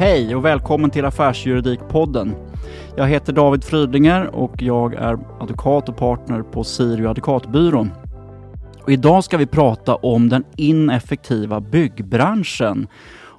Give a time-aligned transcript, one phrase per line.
[0.00, 2.34] Hej och välkommen till Affärsjuridikpodden.
[2.96, 7.90] Jag heter David Frydinger och jag är advokat och partner på Sirio advokatbyrån.
[8.82, 12.86] Och idag ska vi prata om den ineffektiva byggbranschen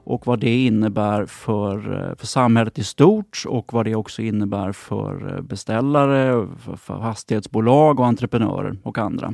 [0.04, 5.42] och vad det innebär för, för samhället i stort och vad det också innebär för
[5.42, 9.34] beställare, för, för fastighetsbolag och entreprenörer och andra.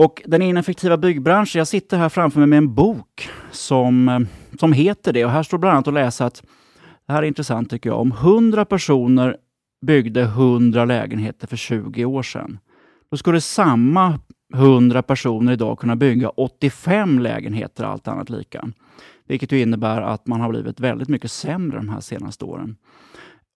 [0.00, 4.20] Och den ineffektiva byggbranschen, jag sitter här framför mig med en bok som, eh,
[4.60, 6.42] som heter det och här står bland annat att läsa att,
[7.06, 9.36] det här är intressant tycker jag, om 100 personer
[9.86, 12.58] byggde 100 lägenheter för 20 år sedan,
[13.10, 14.18] då skulle samma
[14.54, 18.68] 100 personer idag kunna bygga 85 lägenheter, allt annat lika.
[19.26, 22.76] Vilket ju innebär att man har blivit väldigt mycket sämre de här senaste åren.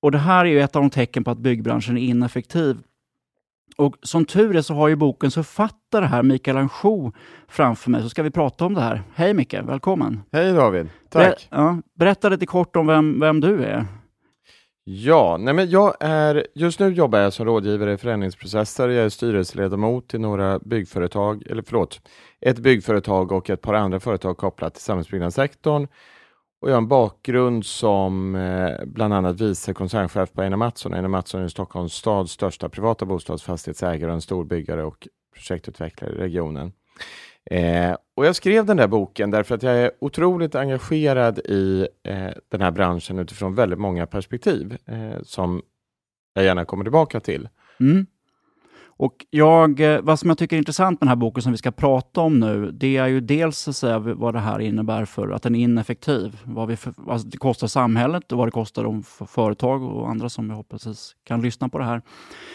[0.02, 2.76] Och Det här är ju ett av de tecken på att byggbranschen är ineffektiv.
[3.76, 7.12] Och som tur är så har ju bokens författare här, Mikael Anjou,
[7.48, 8.02] framför mig.
[8.02, 9.02] Så ska vi prata om det här.
[9.14, 10.22] Hej Micke, välkommen!
[10.32, 11.48] Hej David, tack!
[11.50, 13.86] Ber ja, berätta lite kort om vem, vem du är.
[14.86, 18.88] Ja, nej men jag är, just nu jobbar jag som rådgivare i förändringsprocesser.
[18.88, 22.00] Jag är styrelseledamot i några byggföretag, eller förlåt,
[22.40, 25.86] ett byggföretag och ett par andra företag kopplat till samhällsbyggnadssektorn.
[26.64, 30.94] Och jag har en bakgrund som eh, bland annat vice koncernchef på Einar Mattsson.
[30.94, 36.72] Einar Mattsson är Stockholms stads största privata bostadsfastighetsägare och en storbyggare och projektutvecklare i regionen.
[37.50, 42.30] Eh, och jag skrev den där boken därför att jag är otroligt engagerad i eh,
[42.48, 45.62] den här branschen utifrån väldigt många perspektiv eh, som
[46.34, 47.48] jag gärna kommer tillbaka till.
[47.80, 48.06] Mm.
[48.96, 51.58] Och jag, eh, vad som jag tycker är intressant med den här boken som vi
[51.58, 55.04] ska prata om nu, det är ju dels så att säga, vad det här innebär
[55.04, 56.40] för att den är ineffektiv.
[56.44, 60.10] Vad, vi för, vad det kostar samhället och vad det kostar de för företag och
[60.10, 62.02] andra som jag hoppas kan lyssna på det här.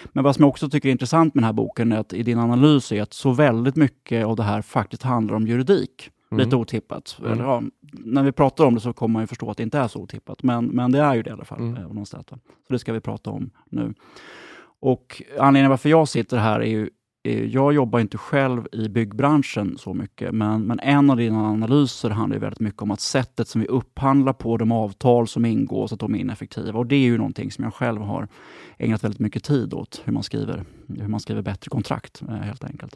[0.05, 2.23] Men vad som jag också tycker är intressant med den här boken är att i
[2.23, 6.09] din analys är att så väldigt mycket av det här faktiskt handlar om juridik.
[6.31, 6.45] Mm.
[6.45, 7.17] Lite otippat.
[7.19, 7.31] Mm.
[7.31, 9.79] Eller, ja, när vi pratar om det så kommer man ju förstå att det inte
[9.79, 10.43] är så otippat.
[10.43, 11.59] Men, men det är ju det i alla fall.
[11.59, 11.97] Mm.
[11.97, 12.23] Eh, så
[12.69, 13.93] det ska vi prata om nu.
[14.81, 16.89] Och anledningen varför jag sitter här är ju
[17.23, 22.39] jag jobbar inte själv i byggbranschen så mycket, men, men en av dina analyser handlar
[22.39, 26.15] väldigt mycket om att sättet som vi upphandlar på, de avtal som ingås, att de
[26.15, 26.79] är ineffektiva.
[26.79, 28.27] Och det är ju någonting som jag själv har
[28.77, 32.63] ägnat väldigt mycket tid åt, hur man skriver, hur man skriver bättre kontrakt eh, helt
[32.63, 32.95] enkelt.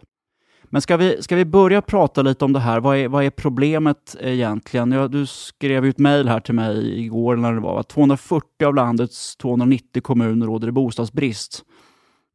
[0.64, 2.80] Men ska vi, ska vi börja prata lite om det här?
[2.80, 4.92] Vad är, vad är problemet egentligen?
[4.92, 8.66] Ja, du skrev ju ett mejl här till mig igår när det var att 240
[8.66, 11.66] av landets 290 kommuner råder i bostadsbrist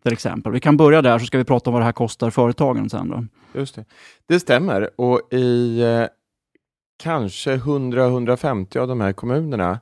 [0.02, 0.52] till exempel.
[0.52, 3.08] Vi kan börja där så ska vi prata om vad det här kostar företagen sen.
[3.08, 3.26] Då.
[3.60, 3.84] Just det.
[4.26, 6.06] det stämmer och i eh,
[7.02, 9.78] kanske 100-150 av de här kommunerna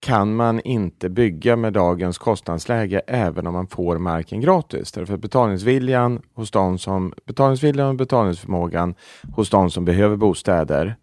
[0.00, 4.92] kan man inte bygga med dagens kostnadsläge även om man får marken gratis.
[4.92, 8.94] Därför att betalningsviljan, hos de som, betalningsviljan och betalningsförmågan
[9.32, 10.96] hos de som behöver bostäder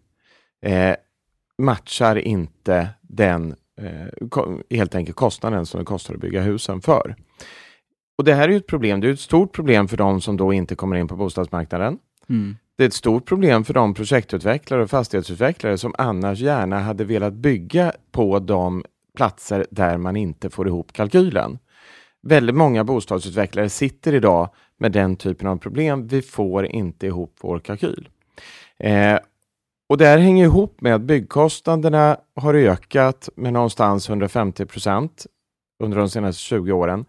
[0.62, 0.94] eh,
[1.58, 4.36] matchar inte den eh,
[4.70, 7.16] helt enkelt kostnaden som det kostar att bygga husen för.
[8.18, 9.00] Och Det här är ett problem.
[9.00, 11.98] Det är ett stort problem för de som då inte kommer in på bostadsmarknaden.
[12.28, 12.56] Mm.
[12.76, 17.32] Det är ett stort problem för de projektutvecklare och fastighetsutvecklare som annars gärna hade velat
[17.32, 18.84] bygga på de
[19.16, 21.58] platser där man inte får ihop kalkylen.
[22.22, 24.48] Väldigt många bostadsutvecklare sitter idag
[24.78, 26.06] med den typen av problem.
[26.06, 28.08] Vi får inte ihop vår kalkyl.
[28.78, 29.18] Eh,
[29.88, 35.26] och Det här hänger ihop med att byggkostnaderna har ökat med någonstans 150 procent
[35.82, 37.04] under de senaste 20 åren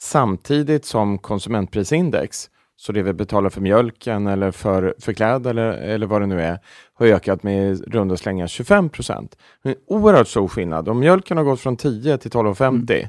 [0.00, 6.06] samtidigt som konsumentprisindex, så det vi betalar för mjölken eller för, för kläder eller, eller
[6.06, 6.58] vad det nu är,
[6.94, 9.36] har ökat med runda slängar 25 procent.
[9.62, 10.88] En oerhört stor skillnad.
[10.88, 13.08] Om mjölken har gått från 10 till 12,50 mm.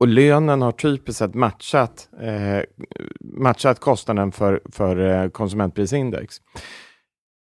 [0.00, 2.62] och lönen har typiskt sett matchat, eh,
[3.20, 6.40] matchat kostnaden för, för eh, konsumentprisindex.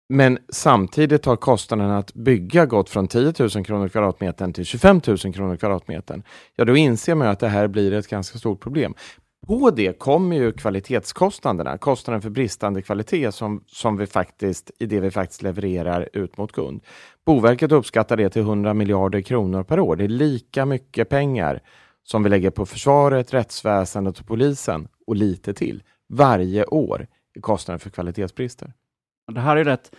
[0.08, 5.18] Men samtidigt har kostnaden att bygga gått från 10 000 kronor kvadratmetern till 25 000
[5.18, 6.22] kronor kvadratmetern.
[6.56, 8.94] Ja, då inser man att det här blir ett ganska stort problem.
[9.46, 15.00] På det kommer ju kvalitetskostnaderna, kostnaden för bristande kvalitet som, som vi faktiskt, i det
[15.00, 16.82] vi faktiskt levererar ut mot kund.
[17.26, 19.96] Boverket uppskattar det till 100 miljarder kronor per år.
[19.96, 21.62] Det är lika mycket pengar
[22.04, 27.80] som vi lägger på försvaret, rättsväsendet och polisen och lite till varje år i kostnaden
[27.80, 28.72] för kvalitetsbrister.
[29.28, 29.90] Det här är rätt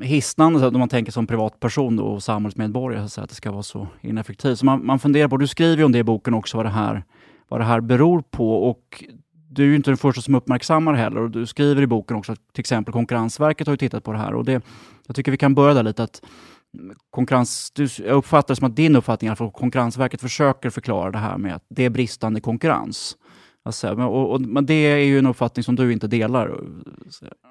[0.00, 4.58] hisnande om man tänker som privatperson och samhällsmedborgare, så att det ska vara så ineffektivt.
[4.58, 6.70] Så man, man funderar på, du skriver ju om det i boken också, vad det
[6.70, 7.04] här,
[7.48, 8.70] vad det här beror på.
[8.70, 9.04] Och
[9.50, 11.20] du är ju inte den första som uppmärksammar det heller.
[11.20, 14.18] Och du skriver i boken också att till exempel Konkurrensverket har ju tittat på det
[14.18, 14.34] här.
[14.34, 14.62] Och det,
[15.06, 16.02] jag tycker vi kan börja där lite.
[16.02, 16.22] att
[17.10, 21.18] konkurrens, du, jag uppfattar det som att din uppfattning är att Konkurrensverket försöker förklara det
[21.18, 23.16] här med att det är bristande konkurrens.
[23.66, 26.60] Alltså, och, och, men det är ju en uppfattning som du inte delar.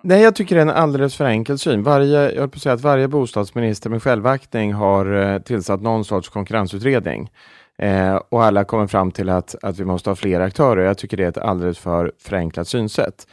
[0.04, 1.84] Nej, jag tycker det är en alldeles för enkel syn.
[1.84, 7.32] Varje, jag på säga att varje bostadsminister med självaktning har eh, tillsatt någon sorts konkurrensutredning.
[7.78, 10.86] Eh, och alla kommer fram till att, att vi måste ha fler aktörer.
[10.86, 13.28] Jag tycker det är ett alldeles för förenklat synsätt.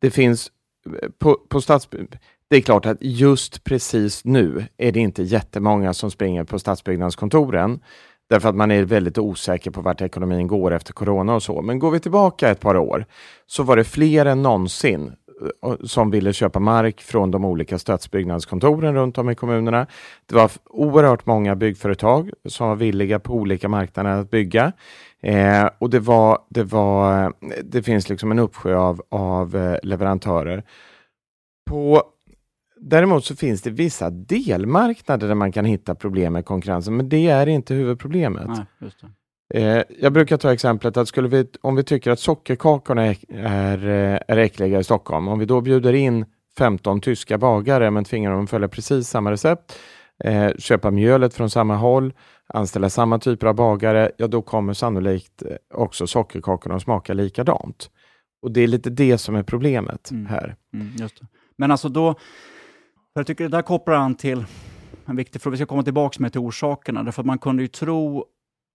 [0.00, 0.50] Det finns
[1.02, 1.88] eh, på, på stats...
[2.50, 7.80] Det är klart att just precis nu är det inte jättemånga som springer på stadsbyggnadskontoren.
[8.28, 11.62] Därför att man är väldigt osäker på vart ekonomin går efter corona och så.
[11.62, 13.04] Men går vi tillbaka ett par år
[13.46, 15.12] så var det fler än någonsin
[15.64, 19.86] eh, som ville köpa mark från de olika stadsbyggnadskontoren runt om i kommunerna.
[20.26, 24.72] Det var oerhört många byggföretag som var villiga på olika marknader att bygga.
[25.22, 27.30] Eh, och det, var, det, var, eh,
[27.64, 30.62] det finns liksom en uppsjö av, av eh, leverantörer.
[31.70, 32.02] På
[32.80, 37.26] Däremot så finns det vissa delmarknader där man kan hitta problem med konkurrensen, men det
[37.26, 38.48] är inte huvudproblemet.
[38.48, 38.90] Nej,
[39.54, 43.88] eh, jag brukar ta exemplet att skulle vi, om vi tycker att sockerkakorna är, är,
[43.88, 46.24] eh, är äckliga i Stockholm, om vi då bjuder in
[46.58, 49.78] 15 tyska bagare men tvingar dem att följa precis samma recept,
[50.24, 52.12] eh, köpa mjölet från samma håll,
[52.46, 57.90] anställa samma typer av bagare, ja då kommer sannolikt eh, också sockerkakorna att smaka likadant.
[58.42, 60.26] Och det är lite det som är problemet mm.
[60.26, 60.56] här.
[60.74, 60.92] Mm,
[61.56, 62.14] Men alltså då,
[63.20, 64.44] jag tycker det där kopplar an till
[65.06, 65.52] en viktig fråga.
[65.52, 67.02] Vi ska komma tillbaka med till orsakerna.
[67.02, 68.24] Därför att man kunde ju tro,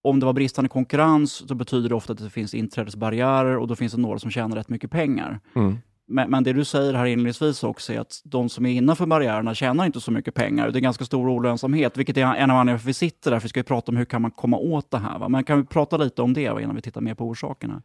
[0.04, 3.76] om det var bristande konkurrens, så betyder det ofta att det finns inträdesbarriärer och då
[3.76, 5.40] finns det några som tjänar rätt mycket pengar.
[5.56, 5.78] Mm.
[6.08, 9.56] Men, men, det du säger här inledningsvis också är att de som är innanför barriärerna
[9.56, 10.72] tjänar inte så mycket pengar.
[10.72, 13.40] Det är ganska stor olönsamhet, vilket är en av anledningarna varför vi sitter där.
[13.40, 15.20] För vi ska ju prata om hur kan man komma åt det här.
[15.20, 15.30] Va?
[15.30, 17.82] Men kan vi prata lite om det va, innan vi tittar mer på orsakerna?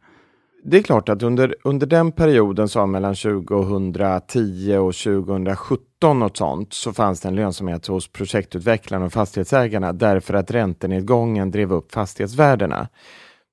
[0.63, 6.73] Det är klart att under, under den perioden, så mellan 2010 och 2017 och sånt,
[6.73, 12.87] så fanns det en lönsamhet hos projektutvecklarna och fastighetsägarna därför att räntenedgången drev upp fastighetsvärdena.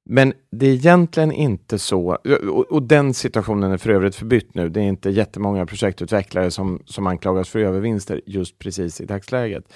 [0.09, 2.17] Men det är egentligen inte så,
[2.51, 4.69] och, och, den situationen är för övrigt förbytt nu.
[4.69, 9.73] Det är inte jättemånga projektutvecklare som, som anklagas för övervinster just precis i dagsläget.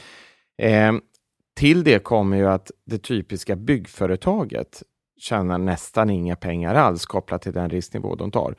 [0.62, 0.92] Eh,
[1.56, 4.82] till det kommer ju att det typiska byggföretaget
[5.20, 8.54] tjänar nästan inga pengar alls kopplat till den risknivå de tar.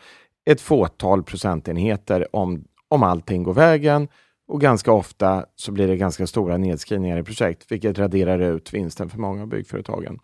[0.45, 4.07] Ett fåtal procentenheter om, om allting går vägen
[4.47, 9.09] och ganska ofta så blir det ganska stora nedskrivningar i projekt, vilket raderar ut vinsten
[9.09, 10.19] för många av byggföretagen.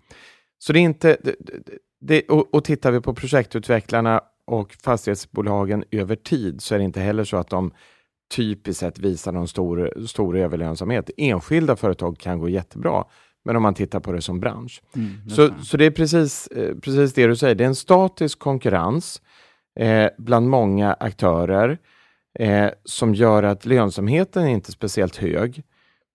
[0.60, 1.18] Så det är inte...
[1.24, 1.36] Det,
[2.00, 7.02] det, och, och tittar vi på projektutvecklarna och fastighetsbolagen över tid så är det inte
[7.02, 7.72] heller så att de
[8.36, 11.10] typiskt sett visar någon stor, stor överlönsamhet.
[11.18, 13.06] Enskilda företag kan gå jättebra,
[13.48, 14.82] men om man tittar på det som bransch.
[14.96, 18.40] Mm, så, så det är precis, eh, precis det du säger, det är en statisk
[18.40, 19.22] konkurrens
[19.80, 21.78] eh, bland många aktörer
[22.40, 25.64] eh, som gör att lönsamheten är inte speciellt hög.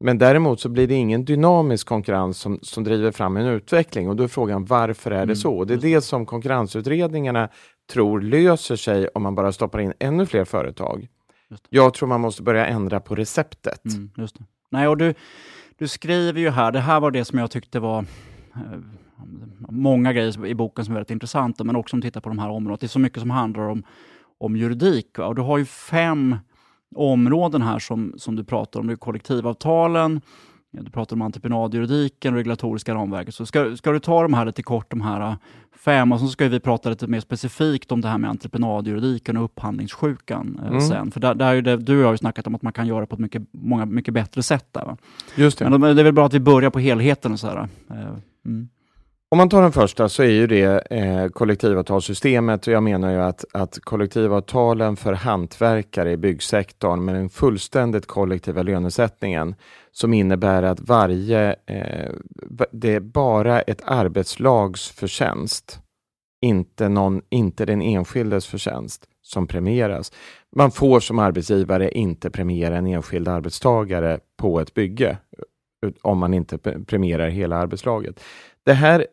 [0.00, 4.16] Men däremot så blir det ingen dynamisk konkurrens som, som driver fram en utveckling och
[4.16, 5.64] då är frågan varför är det mm, så?
[5.64, 7.48] Det är det som konkurrensutredningarna
[7.92, 11.08] tror löser sig om man bara stoppar in ännu fler företag.
[11.68, 13.84] Jag tror man måste börja ändra på receptet.
[13.84, 14.10] Mm,
[14.70, 15.14] Nej, och du,
[15.82, 17.98] du skriver ju här, det här var det som jag tyckte var
[18.54, 18.78] eh,
[19.68, 22.38] många grejer i boken som är väldigt intressanta, men också om du tittar på de
[22.38, 22.76] här områdena.
[22.80, 23.82] Det är så mycket som handlar om,
[24.38, 25.18] om juridik.
[25.18, 25.26] Va?
[25.26, 26.36] Och du har ju fem
[26.94, 28.86] områden här som, som du pratar om.
[28.86, 30.20] Det är kollektivavtalen,
[30.72, 33.34] du pratar om entreprenadjuridiken, regulatoriska ramverket.
[33.34, 35.34] Så ska, ska du ta de här lite kort, de här äh,
[35.76, 39.44] fem, och så ska vi prata lite mer specifikt om det här med entreprenadjuridiken och
[39.44, 40.80] upphandlingssjukan äh, mm.
[40.80, 41.10] sen.
[41.10, 43.14] För där, där är det, du har ju snackat om att man kan göra på
[43.14, 44.66] ett mycket, många, mycket bättre sätt.
[44.70, 44.96] Där, va?
[45.34, 45.70] Just det.
[45.70, 47.32] Men det är väl bra att vi börjar på helheten.
[47.32, 47.68] Och så här.
[47.90, 47.96] Äh,
[48.46, 48.68] mm.
[49.32, 53.18] Om man tar den första så är ju det eh, kollektivavtalssystemet och jag menar ju
[53.18, 59.54] att, att kollektivavtalen för hantverkare i byggsektorn med den fullständigt kollektiva lönesättningen
[59.92, 62.10] som innebär att varje, eh,
[62.72, 65.80] det är bara ett arbetslags förtjänst,
[66.42, 70.12] inte, någon, inte den enskildes förtjänst som premieras.
[70.56, 75.18] Man får som arbetsgivare inte premiera en enskild arbetstagare på ett bygge
[76.02, 78.20] om man inte premierar hela arbetslaget.
[78.64, 79.06] Det här,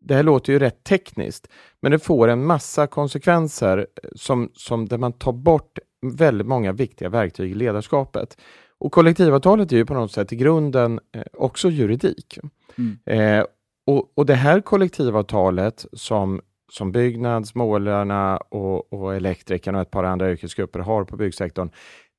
[0.00, 1.48] det här låter ju rätt tekniskt,
[1.80, 7.08] men det får en massa konsekvenser som, som där man tar bort väldigt många viktiga
[7.08, 8.36] verktyg i ledarskapet.
[8.78, 12.38] Och kollektivavtalet är ju på något sätt i grunden eh, också juridik.
[12.78, 12.98] Mm.
[13.04, 13.46] Eh,
[13.86, 16.40] och, och det här kollektivavtalet som,
[16.72, 21.70] som Byggnads, målarna och, och elektrikerna och ett par andra yrkesgrupper har på byggsektorn,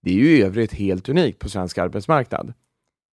[0.01, 2.53] det är ju i övrigt helt unikt på svensk arbetsmarknad.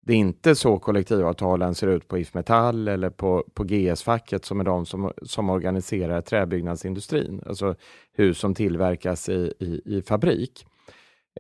[0.06, 4.60] Det är inte så kollektivavtalen ser ut på IF Metall eller på, på GS-facket som
[4.60, 7.76] är de som, som organiserar träbyggnadsindustrin, alltså
[8.14, 10.66] hus som tillverkas i, i, i fabrik.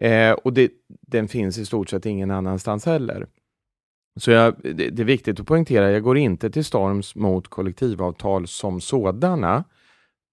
[0.01, 3.27] Eh, och det, den finns i stort sett ingen annanstans heller.
[4.20, 8.48] Så jag, det, det, är viktigt att poängtera, jag går inte till storms mot kollektivavtal
[8.48, 9.63] som sådana.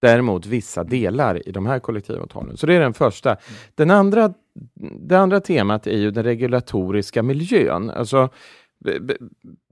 [0.01, 2.57] Däremot vissa delar i de här kollektivavtalen.
[2.57, 3.37] Så det är den första.
[3.75, 4.33] Den andra,
[4.99, 7.89] det andra temat är ju den regulatoriska miljön.
[7.89, 8.29] Alltså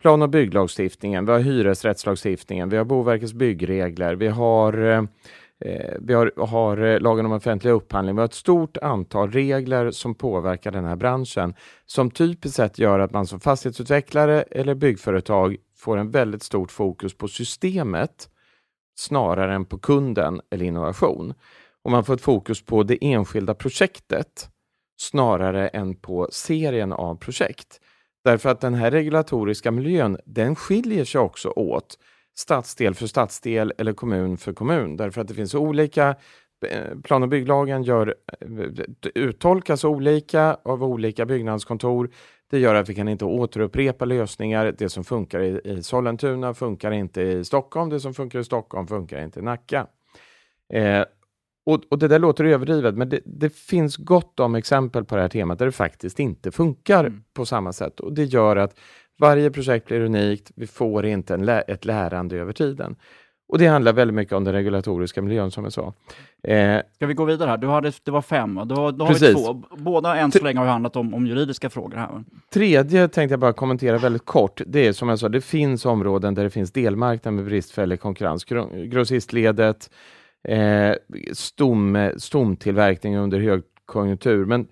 [0.02, 5.04] plan och bygglagstiftningen, vi har hyresrättslagstiftningen, vi har Boverkets byggregler, vi har eh,
[5.66, 8.16] eh vi har, har, eh, lagen om offentlig upphandling.
[8.16, 11.54] Vi har ett stort antal regler som påverkar den här branschen
[11.86, 17.18] som typiskt sett gör att man som fastighetsutvecklare eller byggföretag får en väldigt stort fokus
[17.18, 18.30] på systemet
[18.96, 21.34] snarare än på kunden eller innovation.
[21.84, 24.50] Och man får ett fokus på det enskilda projektet
[25.00, 27.80] snarare än på serien av projekt.
[28.24, 31.98] Därför att den här regulatoriska miljön, den skiljer sig också åt
[32.38, 34.98] stadsdel för stadsdel eller kommun för kommun.
[34.98, 36.16] Därför att det finns olika
[36.66, 38.48] eh, Plan och bygglagen gör, eh,
[39.16, 42.10] uttolkas olika av olika byggnadskontor.
[42.50, 44.76] Det gör att vi kan inte återupprepa lösningar.
[44.78, 47.90] Det som funkar i, i Sollentuna funkar inte i Stockholm.
[47.90, 49.88] Det som funkar i Stockholm funkar inte i Nacka.
[50.74, 51.06] Eh,
[51.70, 55.22] och, och, Det där låter överdrivet, men det, det, finns gott om exempel på det
[55.22, 57.24] här temat där det faktiskt inte funkar mm.
[57.34, 58.00] på samma sätt.
[58.00, 58.76] Och Det gör att
[59.20, 60.52] varje projekt blir unikt.
[60.56, 62.96] Vi får inte lä ett lärande över tiden.
[63.50, 65.94] Och Det handlar väldigt mycket om den regulatoriska miljön som jag sa.
[66.44, 67.58] Eh, Ska vi gå vidare här?
[67.58, 69.54] Du hade, det var fem, då, då har vi två.
[69.78, 71.98] Båda än så länge har handlat om, om juridiska frågor.
[71.98, 72.24] här.
[72.54, 74.62] Tredje tänkte jag bara kommentera väldigt kort.
[74.66, 78.46] Det är som jag sa, det finns områden där det finns delmarknad med bristfällig konkurrens.
[78.86, 79.90] Grossistledet,
[80.48, 80.96] eh,
[81.34, 84.46] stom, stomtillverkning under högkonjunktur.
[84.46, 84.68] Men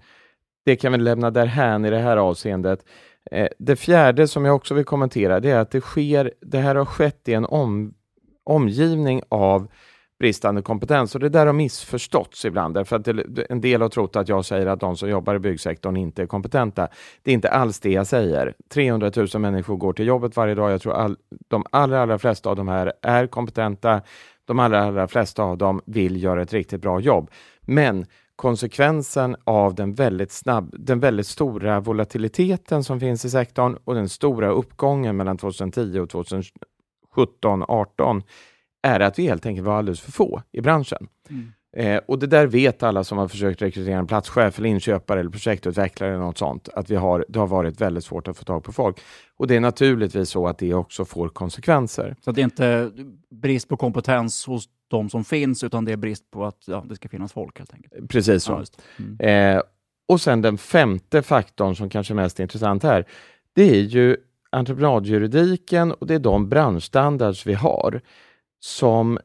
[0.66, 2.86] det kan vi lämna därhän i det här avseendet.
[3.32, 6.76] Eh, det fjärde som jag också vill kommentera det är att det, sker, det här
[6.76, 7.94] har skett i en om,
[8.44, 9.68] omgivning av
[10.20, 14.16] bristande kompetens och det där har missförståtts ibland därför att det, en del har trott
[14.16, 16.88] att jag säger att de som jobbar i byggsektorn inte är kompetenta.
[17.24, 18.54] Det är inte alls det jag säger.
[18.74, 20.72] 300 000 människor går till jobbet varje dag.
[20.72, 24.02] Jag tror all, de allra, allra flesta av de här är kompetenta.
[24.48, 27.32] De allra, allra flesta av dem vill göra ett riktigt bra jobb.
[27.62, 33.96] Men konsekvensen av den väldigt, snabb, den väldigt stora volatiliteten som finns i sektorn och
[33.96, 38.24] den stora uppgången mellan 2010 och 2017, 18
[38.82, 41.08] är att vi helt enkelt var alldeles för få i branschen.
[41.30, 41.51] Mm.
[41.76, 45.30] Eh, och det där vet alla som har försökt rekrytera en platschef eller inköpare eller
[45.30, 48.64] projektutvecklare eller något sånt, att vi har, det har varit väldigt svårt att få tag
[48.64, 49.00] på folk.
[49.38, 52.16] Och det är naturligtvis så att det också får konsekvenser.
[52.22, 52.92] Så det är inte
[53.30, 56.96] brist på kompetens hos de som finns, utan det är brist på att ja, det
[56.96, 58.10] ska finnas folk helt enkelt.
[58.10, 58.52] Precis så.
[58.52, 58.84] Ja,
[59.20, 59.56] mm.
[59.58, 59.62] eh,
[60.08, 63.06] och sen den femte faktorn som kanske är mest intressant här,
[63.54, 64.18] det är ju
[64.50, 68.02] entreprenadjuridiken och det är de branschstandards vi har
[68.60, 69.20] som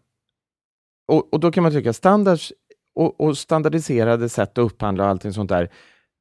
[1.08, 2.52] och, och, då kan man tycka standards
[2.94, 5.70] och, och, standardiserade sätt att upphandla och allting sånt där,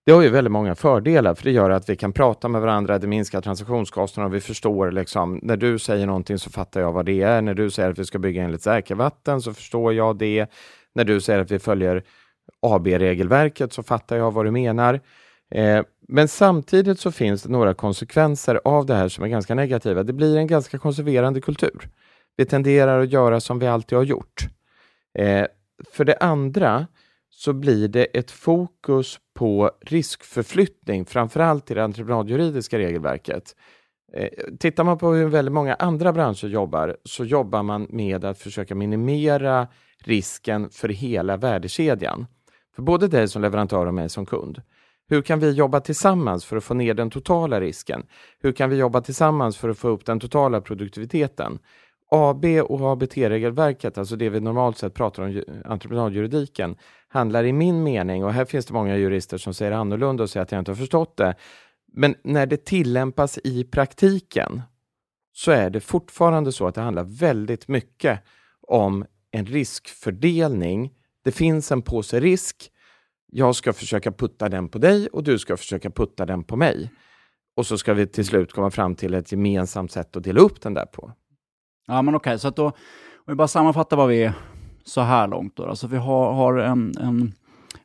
[0.05, 2.99] det har ju väldigt många fördelar, för det gör att vi kan prata med varandra,
[2.99, 7.05] det minskar transaktionskostnaderna, och vi förstår liksom, när du säger någonting så fattar jag vad
[7.05, 10.51] det är, när du säger att vi ska bygga enligt säkervatten så förstår jag det,
[10.95, 12.03] när du säger att vi följer
[12.61, 14.99] AB-regelverket så fattar jag vad du menar.
[15.51, 20.03] Eh, men samtidigt så finns det några konsekvenser av det här som är ganska negativa.
[20.03, 21.89] Det blir en ganska konserverande kultur.
[22.37, 24.47] Vi tenderar att göra som vi alltid har gjort.
[25.13, 25.45] Eh,
[25.91, 26.87] för det andra
[27.29, 33.55] så blir det ett fokus på riskförflyttning, framförallt i det entreprenadjuridiska regelverket.
[34.13, 38.39] Eh, tittar man på hur väldigt många andra branscher jobbar så jobbar man med att
[38.39, 39.67] försöka minimera
[40.03, 42.25] risken för hela värdekedjan.
[42.75, 44.61] För både dig som leverantör och mig som kund.
[45.09, 48.03] Hur kan vi jobba tillsammans för att få ner den totala risken?
[48.39, 51.59] Hur kan vi jobba tillsammans för att få upp den totala produktiviteten?
[52.11, 56.75] AB och ABT-regelverket, alltså det vi normalt sett pratar om entreprenadjuridiken,
[57.07, 60.43] handlar i min mening, och här finns det många jurister som säger annorlunda och säger
[60.43, 61.35] att jag inte har förstått det,
[61.93, 64.61] men när det tillämpas i praktiken
[65.33, 68.19] så är det fortfarande så att det handlar väldigt mycket
[68.67, 70.93] om en riskfördelning.
[71.23, 72.71] Det finns en påse risk.
[73.31, 76.91] Jag ska försöka putta den på dig och du ska försöka putta den på mig.
[77.55, 80.61] Och så ska vi till slut komma fram till ett gemensamt sätt att dela upp
[80.61, 81.11] den där på.
[81.91, 82.73] Ja, men okej, okay, så att då, om
[83.27, 84.33] vi bara sammanfattar vad vi är
[84.83, 85.55] så här långt.
[85.55, 85.65] Då.
[85.65, 87.33] Alltså vi har, har en, en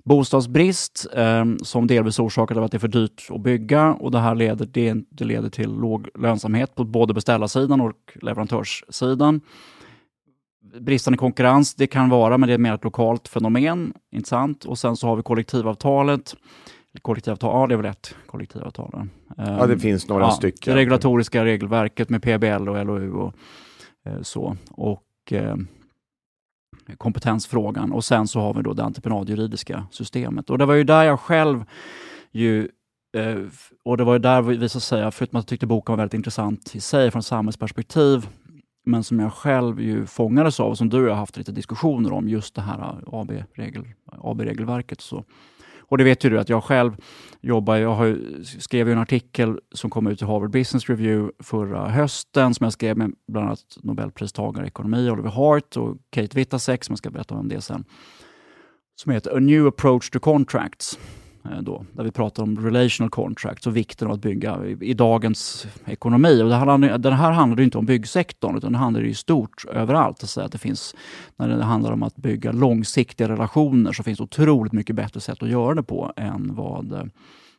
[0.04, 4.18] bostadsbrist eh, som delvis orsakad av att det är för dyrt att bygga och det
[4.18, 9.40] här leder, det, det leder till låg lönsamhet på både beställarsidan och leverantörssidan.
[10.80, 13.92] Bristande konkurrens, det kan vara, men det är mer ett lokalt fenomen.
[14.12, 14.64] Intressant.
[14.64, 16.34] Och sen så har vi kollektivavtalet.
[17.02, 19.08] Kollektivavtal, ja det är väl ett kollektivavtal.
[19.36, 20.74] Ja, det ehm, finns några ja, stycken.
[20.74, 23.34] Det regulatoriska regelverket med PBL och LOU och
[24.06, 24.56] Eh, så.
[24.70, 25.56] Och eh,
[26.98, 30.50] kompetensfrågan och sen så har vi då det entreprenadjuridiska systemet.
[30.50, 31.64] Och det var ju där jag själv
[32.32, 32.68] ju
[33.16, 33.38] eh,
[33.84, 35.96] och det var ju där vi så att säga, förutom att jag tyckte boken var
[35.96, 38.26] väldigt intressant i sig från samhällsperspektiv,
[38.84, 41.52] men som jag själv ju fångades av, och som du och jag har haft lite
[41.52, 45.12] diskussioner om, just det här eh, AB-regelverket.
[45.12, 45.24] AB
[45.88, 46.96] och det vet ju du att jag själv
[47.40, 48.18] jobbar, jag har,
[48.60, 52.96] skrev en artikel som kom ut i Harvard Business Review förra hösten, som jag skrev
[52.96, 57.34] med bland annat Nobelpristagare i ekonomi, Oliver Hart och Kate Vitasek som jag ska berätta
[57.34, 57.84] om det sen,
[58.94, 60.98] som heter A New Approach to Contracts.
[61.52, 64.94] Eh, då, där vi pratar om relational contracts och vikten av att bygga i, i
[64.94, 66.42] dagens ekonomi.
[66.42, 70.22] Och det här, den här handlar inte om byggsektorn, utan det handlar i stort överallt.
[70.22, 70.94] Att säga att det finns,
[71.36, 75.42] när det handlar om att bygga långsiktiga relationer så finns det otroligt mycket bättre sätt
[75.42, 77.10] att göra det på än vad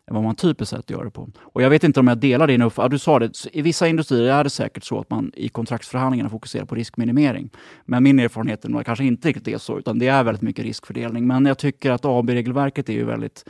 [0.07, 1.29] än vad man typiskt sett gör det på.
[1.39, 2.91] Och Jag vet inte om jag delar din uppfattning.
[2.91, 6.65] Du sa det, i vissa industrier är det säkert så att man i kontraktsförhandlingarna fokuserar
[6.65, 7.49] på riskminimering.
[7.85, 10.65] Men min erfarenhet är nog kanske inte riktigt är så, utan det är väldigt mycket
[10.65, 11.27] riskfördelning.
[11.27, 13.43] Men jag tycker att AB-regelverket är ju väldigt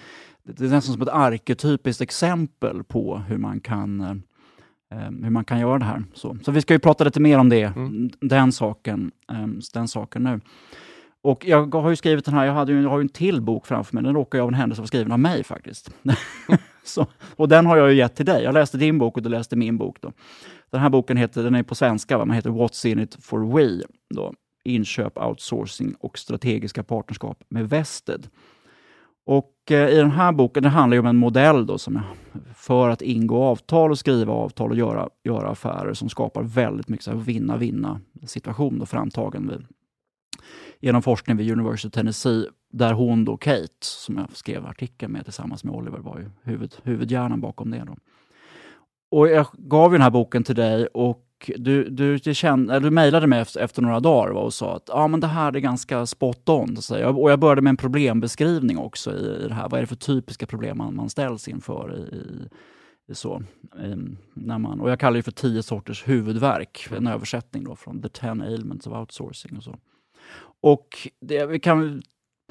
[0.55, 4.09] det är nästan som ett arketypiskt exempel på hur man kan eh,
[4.91, 6.03] eh, hur man kan göra det här.
[6.13, 8.09] Så, så vi ska ju prata lite mer om det, mm.
[8.21, 10.39] den, saken, eh, den saken nu.
[11.21, 13.41] Och jag har ju skrivit den här, jag, hade ju, jag har ju en till
[13.41, 15.89] bok framför mig, den råkar jag av en händelse vara skriven av mig faktiskt.
[16.83, 17.05] så,
[17.36, 18.43] och den har jag ju gett till dig.
[18.43, 19.97] Jag läste din bok och du läste min bok.
[20.01, 20.12] Då.
[20.69, 22.25] Den här boken heter, den är på svenska, va?
[22.25, 23.83] den heter What's in it for we?
[24.15, 24.33] Då.
[24.63, 28.27] Inköp, outsourcing och strategiska partnerskap med Vested.
[29.25, 32.01] Och eh, i den här boken, det handlar ju om en modell då som
[32.55, 37.07] för att ingå avtal och skriva avtal och göra, göra affärer som skapar väldigt mycket
[37.07, 39.65] vinna-vinna situation då, framtagen vid,
[40.79, 45.23] genom forskning vid University of Tennessee, där hon då, Kate, som jag skrev artikeln med
[45.23, 47.83] tillsammans med Oliver, var ju huvud, huvudhjärnan bakom det.
[47.87, 47.95] Då.
[49.11, 51.23] Och jag gav den här boken till dig och
[51.57, 55.07] du, du, du, kände, du mejlade mig efter, efter, några dagar och sa att ah,
[55.07, 56.77] men det här är ganska spot on.
[56.77, 59.69] Så jag, och jag började med en problembeskrivning också i, i det här.
[59.69, 62.17] Vad är det för typiska problem man, man ställs inför i,
[63.11, 63.43] i, så,
[63.79, 68.01] ehm, när man, och jag kallar det för tio sorters huvudverk, en översättning då från
[68.01, 69.57] The Ten Ailments of Outsourcing.
[69.57, 69.75] Och så.
[70.61, 70.87] Och
[71.21, 72.01] det, vi kan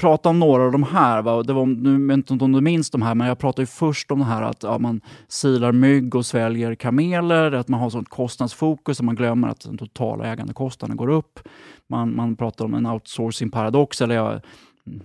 [0.00, 1.22] prata om några av de här.
[1.22, 1.42] Va?
[1.42, 4.18] Det var, nu vet inte om du minns de här, men jag pratade först om
[4.18, 8.98] det här att ja, man silar mygg och sväljer kameler, att man har sånt kostnadsfokus
[8.98, 11.40] och man glömmer att den totala ägandekostnaden går upp.
[11.88, 14.40] Man, man pratar om en outsourcing-paradox, eller jag,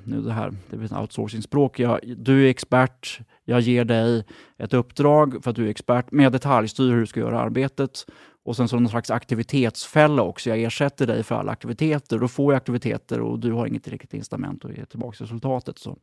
[0.03, 1.81] nu det här, det är ett outsourcing-språk.
[2.17, 3.19] du är expert,
[3.51, 4.25] jag ger dig
[4.57, 8.05] ett uppdrag för att du är expert, men jag detaljstyr hur du ska göra arbetet
[8.43, 10.49] och sen så någon slags aktivitetsfälla också.
[10.49, 12.19] Jag ersätter dig för alla aktiviteter.
[12.19, 15.79] Då får jag aktiviteter och du har inget riktigt incitament att ge tillbaka resultatet.
[15.79, 15.97] Så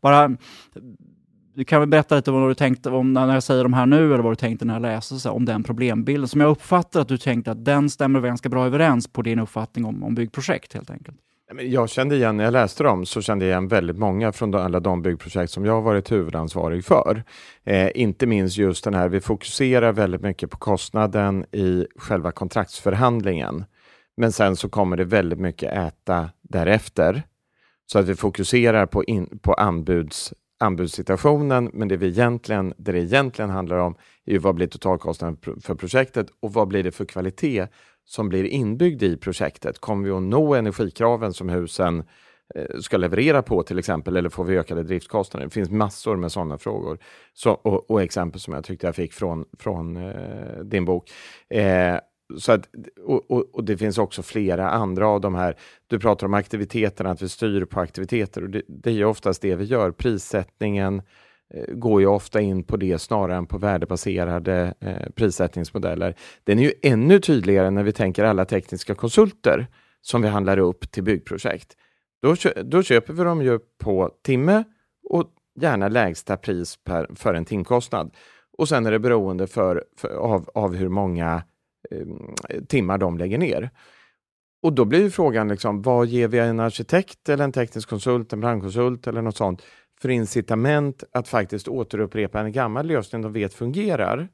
[0.00, 0.36] bara,
[1.54, 4.14] du kan väl berätta lite vad du tänkte om när jag säger de här nu,
[4.14, 7.08] eller vad du tänkte när jag läste så, om den problembilden, som jag uppfattar att
[7.08, 10.90] du tänkte att den stämmer ganska bra överens på din uppfattning om, om byggprojekt helt
[10.90, 11.18] enkelt.
[11.52, 14.80] Jag kände igen, när jag läste dem, så kände jag igen väldigt många från alla
[14.80, 17.24] de byggprojekt som jag har varit huvudansvarig för.
[17.64, 23.64] Eh, inte minst just den här, vi fokuserar väldigt mycket på kostnaden i själva kontraktsförhandlingen.
[24.16, 27.22] Men sen så kommer det väldigt mycket äta därefter.
[27.86, 33.00] Så att vi fokuserar på, in, på anbuds, anbudssituationen, men det, vi egentligen, det det
[33.00, 37.04] egentligen handlar om är ju vad blir totalkostnaden för projektet och vad blir det för
[37.04, 37.66] kvalitet
[38.04, 39.78] som blir inbyggd i projektet?
[39.78, 42.04] Kommer vi att nå energikraven som husen
[42.54, 45.46] eh, ska leverera på till exempel, eller får vi ökade driftskostnader?
[45.46, 46.98] Det finns massor med sådana frågor
[47.32, 51.10] så, och, och, exempel som jag tyckte jag fick från, från eh, din bok.
[51.50, 51.98] Eh,
[52.38, 52.68] så att,
[53.04, 55.56] och, och, och, det finns också flera andra av de här.
[55.86, 59.56] Du pratar om aktiviteterna, att vi styr på aktiviteter och det, det är oftast det
[59.56, 59.90] vi gör.
[59.90, 61.02] Prissättningen, Eh,
[61.54, 66.14] Eh, går ju ofta in på det snarare än på värdebaserade eh, prissättningsmodeller.
[66.44, 69.66] Den är ju ännu tydligare när vi tänker alla tekniska konsulter
[70.00, 71.76] som vi handlar upp till byggprojekt.
[72.22, 74.64] Då, då köper vi dem ju på timme
[75.10, 75.30] och
[75.60, 78.14] gärna lägsta pris per, för en timkostnad.
[78.58, 81.42] Och sen är det beroende för, för av, av hur många
[81.90, 83.70] eh, timmar de lägger ner.
[84.62, 88.32] Och då blir ju frågan, liksom, vad ger vi en arkitekt eller en teknisk konsult,
[88.32, 89.62] en brandkonsult eller något sånt
[90.04, 94.28] för incitament att faktiskt återupprepa en gammal lösning de vet fungerar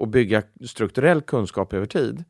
[0.00, 2.24] och bygga strukturell kunskap över tid?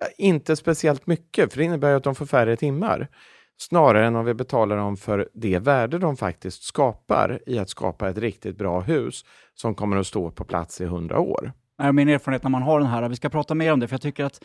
[0.00, 3.08] Ja, inte speciellt mycket, för det innebär ju att de får färre timmar.
[3.56, 8.08] Snarare än om vi betalar dem för det värde de faktiskt skapar i att skapa
[8.08, 11.52] ett riktigt bra hus som kommer att stå på plats i hundra år.
[11.92, 14.02] Min erfarenhet när man har den här, vi ska prata mer om det, för jag
[14.02, 14.44] tycker att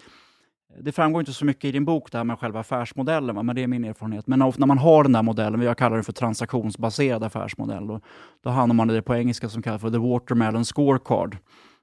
[0.77, 3.43] det framgår inte så mycket i din bok, det här med själva affärsmodellen, va?
[3.43, 4.27] men det är min erfarenhet.
[4.27, 7.99] Men när man har den där modellen, jag kallar det för transaktionsbaserad affärsmodell, då,
[8.43, 11.37] då hamnar man i det på engelska som kallas för the watermelon scorecard.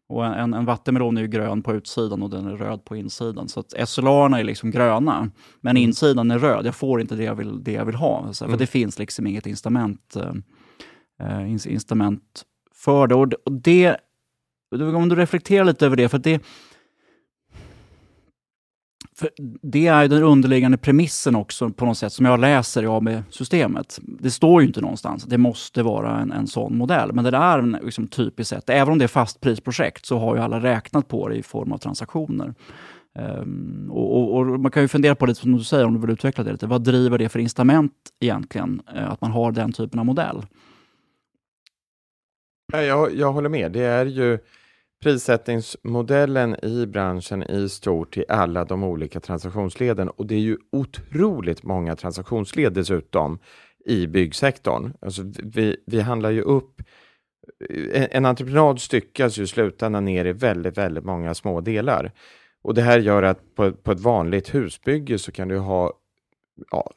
[0.08, 3.48] Och en, en vattenmelon är ju grön på utsidan och den är röd på insidan.
[3.48, 5.82] Så att SLA är liksom gröna, men mm.
[5.82, 6.66] insidan är röd.
[6.66, 8.24] Jag får inte det jag vill, det jag vill ha.
[8.26, 8.52] Alltså, mm.
[8.52, 10.16] För det finns liksom inget incitament,
[11.20, 12.42] eh, incitament
[12.74, 13.14] för det.
[13.14, 13.96] Och, och det.
[14.94, 16.42] Om du reflekterar lite över det, för det
[19.62, 23.98] det är den underliggande premissen också på något sätt som jag läser i AB-systemet.
[24.02, 27.36] Det står ju inte någonstans att det måste vara en, en sån modell, men det
[27.36, 31.08] är en, liksom, typiskt sett, även om det är fastprisprojekt så har ju alla räknat
[31.08, 32.54] på det i form av transaktioner.
[33.18, 36.00] Um, och, och, och, Man kan ju fundera på det som du säger, om du
[36.00, 36.66] vill utveckla det lite.
[36.66, 40.46] Vad driver det för incitament egentligen, uh, att man har den typen av modell?
[42.72, 43.72] Jag, jag håller med.
[43.72, 44.38] Det är ju
[45.02, 51.62] prissättningsmodellen i branschen i stort i alla de olika transaktionsleden och det är ju otroligt
[51.62, 53.38] många transaktionsled dessutom
[53.86, 54.92] i byggsektorn.
[55.00, 56.82] Alltså vi, vi handlar ju upp
[57.70, 62.12] eh, en, entreprenad styckas ju i slutändan ner i väldigt, väldigt många små delar.
[62.62, 65.92] Och det här gör att på, på ett vanligt husbygge så kan du ha
[66.70, 66.90] ja,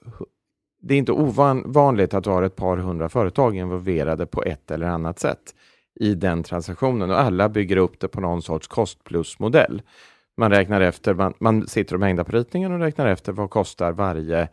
[0.82, 4.88] det är inte ovanligt att du har ett par hundra företag involverade på ett eller
[4.88, 5.56] annat sätt
[6.00, 9.82] i den transaktionen och alla bygger upp det på någon sorts kost plus-modell.
[10.38, 13.92] Man räknar efter, man, man sitter och mängdar på ritningen och räknar efter vad kostar
[13.92, 14.50] varje,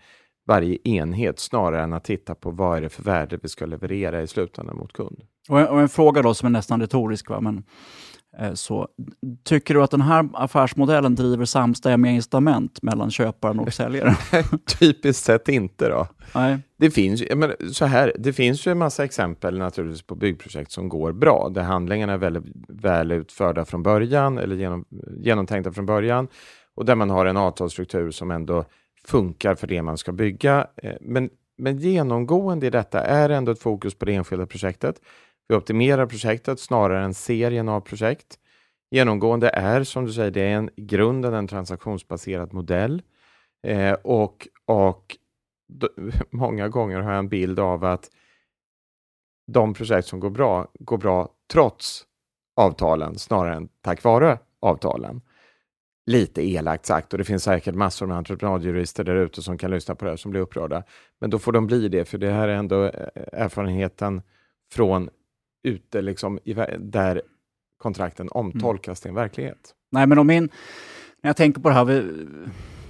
[0.46, 4.22] varje enhet snarare än att titta på vad är det för värde vi ska leverera
[4.22, 5.22] i slutändan mot kund.
[5.48, 7.40] Och en, och en fråga då som är nästan retorisk, va?
[7.40, 7.64] men
[8.54, 8.88] så,
[9.44, 14.14] tycker du att den här affärsmodellen driver samstämmiga incitament mellan köparen och säljaren?
[14.78, 16.08] Typiskt sett inte då.
[16.34, 16.58] Nej.
[16.76, 20.88] Det finns, men, så här, det finns ju en massa exempel naturligtvis på byggprojekt som
[20.88, 24.84] går bra, där handlingarna är väldigt väl utförda från början eller genom,
[25.18, 26.28] genomtänkta från början
[26.74, 28.64] och där man har en avtalsstruktur som ändå
[29.04, 30.66] funkar för det man ska bygga.
[30.76, 35.00] Eh, men, men genomgående i detta är ändå ett fokus på det enskilda projektet.
[35.48, 38.38] Vi optimerar projektet snarare än serien av projekt.
[38.90, 43.02] Genomgående är, som du säger, det är en, i grunden en transaktionsbaserad modell.
[43.66, 45.16] Eh, och och
[45.68, 45.88] då,
[46.30, 48.10] många gånger har jag en bild av att
[49.52, 52.06] de projekt som går bra, går bra trots
[52.56, 55.20] avtalen snarare än tack vare avtalen.
[56.06, 59.94] Lite elakt sagt och det finns säkert massor med entreprenadjurister där ute som kan lyssna
[59.94, 60.82] på det här som blir upprörda.
[61.20, 64.22] Men då får de bli det, för det här är ändå eh, erfarenheten
[64.72, 65.10] från
[65.66, 67.22] ute liksom, i, där
[67.78, 69.02] kontrakten omtolkas mm.
[69.02, 69.74] till en verklighet.
[69.92, 70.44] Nej, men om min,
[71.22, 71.84] när jag tänker på det här,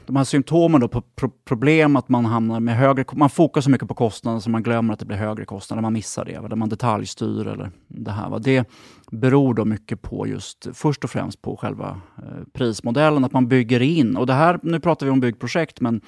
[0.06, 3.70] de här symptomen då på pro problem att man hamnar med högre, man fokuserar så
[3.70, 6.56] mycket på kostnader så man glömmer att det blir högre kostnader, man missar det, eller
[6.56, 8.30] man detaljstyr eller det här.
[8.30, 8.38] Va?
[8.38, 8.68] Det
[9.10, 13.82] beror då mycket på just, först och främst på själva eh, prismodellen, att man bygger
[13.82, 16.00] in, och det här, nu pratar vi om byggprojekt, men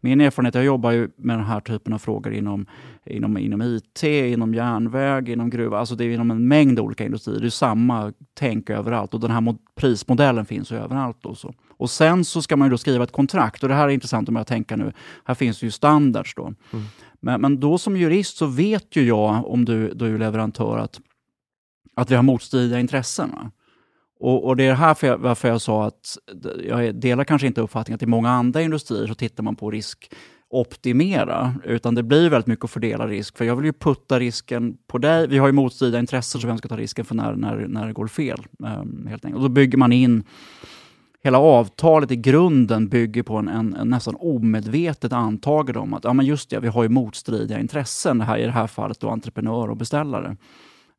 [0.00, 2.66] min erfarenhet, jag jobbar ju med den här typen av frågor inom,
[3.06, 7.40] inom, inom IT, inom järnväg, inom gruva, alltså det är inom en mängd olika industrier.
[7.40, 11.16] Det är samma tänk överallt och den här prismodellen finns ju överallt.
[11.20, 11.54] Då, så.
[11.80, 14.28] Och sen så ska man ju då skriva ett kontrakt och det här är intressant
[14.28, 14.92] om jag tänker nu.
[15.24, 16.42] Här finns ju standards då.
[16.42, 16.84] Mm.
[17.20, 21.00] Men, men då som jurist så vet ju jag, om du, du är leverantör, att,
[21.96, 23.30] att vi har motstridiga intressen.
[23.30, 23.50] Va?
[24.20, 26.18] Och, och, Det är här jag, varför jag sa att
[26.68, 30.12] jag delar kanske inte uppfattningen att i många andra industrier så tittar man på risk
[30.50, 33.38] optimera, utan det blir väldigt mycket att fördela risk.
[33.38, 35.26] För jag vill ju putta risken på dig.
[35.28, 37.92] Vi har ju motstridiga intressen, så vem ska ta risken för när, när, när det
[37.92, 38.46] går fel?
[38.58, 39.36] Um, helt enkelt.
[39.36, 40.24] Och då bygger man in
[41.22, 46.12] hela avtalet i grunden bygger på en, en, en nästan omedvetet antagande om att ja,
[46.12, 49.70] men just det, vi har ju motstridiga intressen, här, i det här fallet då entreprenör
[49.70, 50.36] och beställare.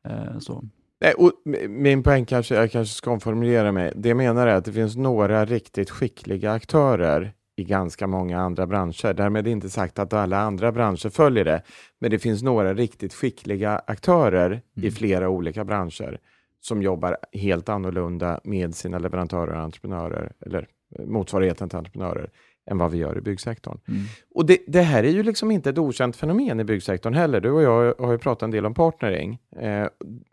[0.08, 0.64] Uh, så.
[1.00, 1.32] Nej, och
[1.68, 3.92] min poäng kanske, jag kanske ska omformulera mig.
[3.96, 8.66] Det jag menar är att det finns några riktigt skickliga aktörer i ganska många andra
[8.66, 9.12] branscher.
[9.12, 11.62] Därmed inte sagt att alla andra branscher följer det,
[12.00, 14.88] men det finns några riktigt skickliga aktörer mm.
[14.88, 16.18] i flera olika branscher
[16.62, 20.68] som jobbar helt annorlunda med sina leverantörer och entreprenörer, eller
[21.06, 22.30] motsvarigheten till entreprenörer,
[22.70, 23.78] än vad vi gör i byggsektorn.
[23.88, 24.00] Mm.
[24.34, 27.40] Och det, det, här är ju liksom inte ett okänt fenomen i byggsektorn heller.
[27.40, 29.38] Du och jag har ju pratat en del om partnering.
[29.56, 29.86] Eh,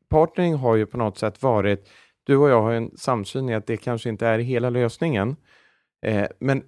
[0.09, 1.89] partnering har ju på något sätt varit,
[2.23, 5.35] du och jag har en samsyn i att det kanske inte är hela lösningen,
[6.05, 6.63] eh, men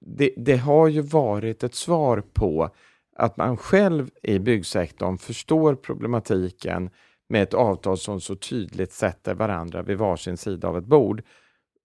[0.00, 2.70] det, det, har ju varit ett svar på
[3.16, 6.90] att man själv i byggsektorn förstår problematiken
[7.30, 11.22] med ett avtal som så tydligt sätter varandra vid varsin sida av ett bord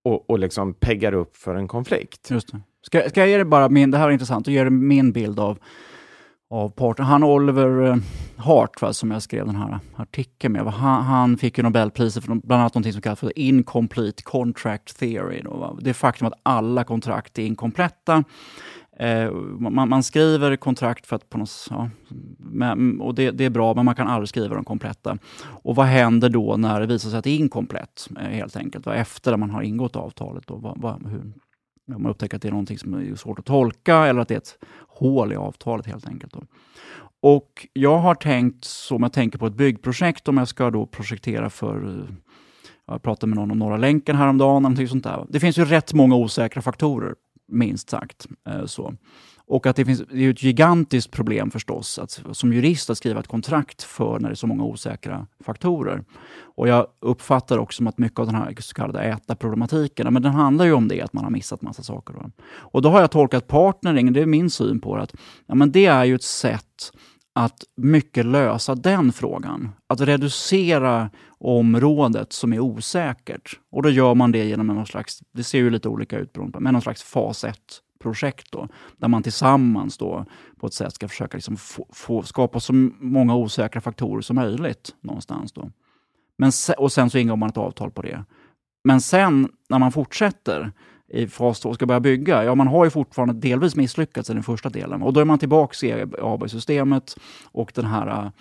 [0.03, 2.31] och, och liksom peggar upp för en konflikt.
[2.31, 2.61] Just det.
[2.81, 5.11] Ska, ska jag ge dig bara min, det här är intressant, och ge dig min
[5.11, 5.59] bild av
[6.49, 7.05] av parten.
[7.05, 7.95] Han Oliver eh,
[8.37, 12.35] Hart, va, som jag skrev den här artikeln med, han, han fick ju Nobelpriset för
[12.35, 15.41] bland annat något som kallas för incomplete contract theory.
[15.41, 18.23] Då, det faktum att alla kontrakt är inkompletta.
[18.99, 21.89] Eh, man, man, skriver kontrakt för att på något, ja,
[22.37, 25.17] men, mm, och det, det, är bra, men man kan aldrig skriva dem kompletta.
[25.43, 28.85] Och vad händer då när det visar sig att det är inkomplett, eh, helt enkelt?
[28.85, 30.47] Va, efter att man har ingått avtalet.
[30.47, 31.33] Då, va, va, hur,
[31.95, 34.33] om man upptäcker att det är någonting som är svårt att tolka eller att det
[34.33, 36.33] är ett hål i avtalet helt enkelt.
[36.33, 36.43] Då.
[37.21, 41.49] Och jag har tänkt, som jag tänker på ett byggprojekt, om jag ska då projektera
[41.49, 42.15] för eh,
[42.87, 44.87] Jag pratade med någon om Norra länken häromdagen.
[44.87, 45.25] Sånt där.
[45.29, 47.15] Det finns ju rätt många osäkra faktorer,
[47.47, 48.27] minst sagt.
[48.49, 48.93] Eh, så.
[49.47, 53.19] Och att det, finns, det är ett gigantiskt problem förstås, att som jurist att skriva
[53.19, 56.03] ett kontrakt för när det är så många osäkra faktorer.
[56.41, 60.65] Och jag uppfattar också att mycket av den här så kallade äta-problematiken, men den handlar
[60.65, 62.13] ju om det, att man har missat massa saker.
[62.13, 62.31] Då.
[62.57, 65.71] Och då har jag tolkat partnering, det är min syn på det, att ja, men
[65.71, 66.91] det är ju ett sätt
[67.39, 69.71] att mycket lösa den frågan.
[69.87, 73.59] Att reducera området som är osäkert.
[73.71, 76.51] Och då gör man det genom någon slags, det ser ju lite olika ut beroende
[76.51, 77.57] på, men någon slags fas 1
[77.99, 78.67] projekt då,
[78.97, 80.25] där man tillsammans då
[80.59, 84.95] på ett sätt ska försöka liksom få, få, skapa så många osäkra faktorer som möjligt
[85.01, 85.53] någonstans.
[85.53, 85.71] Då.
[86.37, 88.23] Men och sen så ingår man ett avtal på det.
[88.83, 90.71] Men sen när man fortsätter
[91.15, 94.33] i fas 2 och ska börja bygga, ja man har ju fortfarande delvis misslyckats i
[94.33, 97.15] den första delen och då är man tillbaka i AB-systemet
[97.51, 98.31] och den här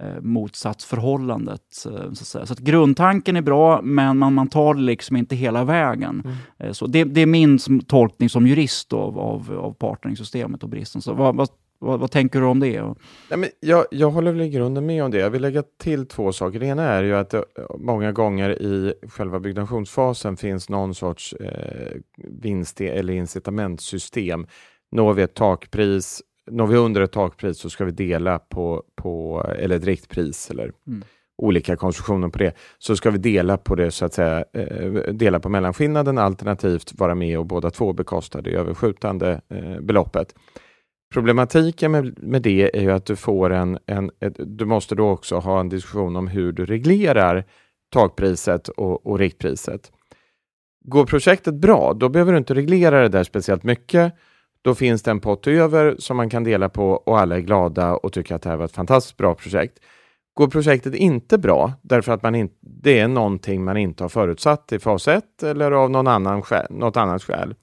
[0.00, 1.86] eh, motsatsförhållandet.
[1.86, 5.64] Eh, så, så att grundtanken är bra, men man, man tar det liksom inte hela
[5.64, 6.22] vägen.
[6.24, 6.36] Mm.
[6.58, 11.02] Eh, så det, det, är min tolkning som jurist av, av, av partnersystemet och bristen.
[11.02, 11.48] Så vad, vad,
[11.84, 12.82] vad, vad, tänker du om det?
[12.82, 15.18] Nej, men jag, jag håller väl i grunden med om det.
[15.18, 16.58] Jag vill lägga till två saker.
[16.58, 17.44] Det ena är ju att det
[17.78, 24.46] många gånger i själva byggnationsfasen finns någon sorts eh, vinst eller incitamentsystem.
[24.92, 29.44] Når vi ett takpris, når vi under ett takpris så ska vi dela på, på
[29.58, 31.02] eller ett riktpris eller mm.
[31.42, 35.40] olika konstruktioner på det, så ska vi dela på det så att säga, eh, dela
[35.40, 40.34] på mellanskillnaden alternativt vara med och båda två bekosta det överskjutande eh, beloppet.
[41.14, 45.10] Problematiken med, med det är ju att du får en, en ett, du måste då
[45.10, 47.44] också ha en diskussion om hur du reglerar
[47.92, 49.92] takpriset och, och riktpriset.
[50.84, 54.12] Går projektet bra, då behöver du inte reglera det där speciellt mycket.
[54.62, 57.92] Då finns det en pott över som man kan dela på och alla är glada
[57.96, 59.78] och tycker att det här var ett fantastiskt bra projekt.
[60.34, 64.72] Går projektet inte bra därför att man in, det är någonting man inte har förutsatt
[64.72, 67.54] i fas 1 eller av någon annan skäl, något annat skäl,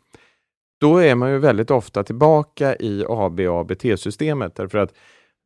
[0.82, 4.94] då är man ju väldigt ofta tillbaka i AB och ABT-systemet därför att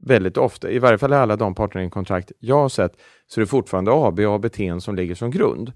[0.05, 2.91] väldigt ofta, i varje fall i alla de partneringkontrakt jag har sett,
[3.27, 5.71] så är det fortfarande AB och ABT som ligger som grund.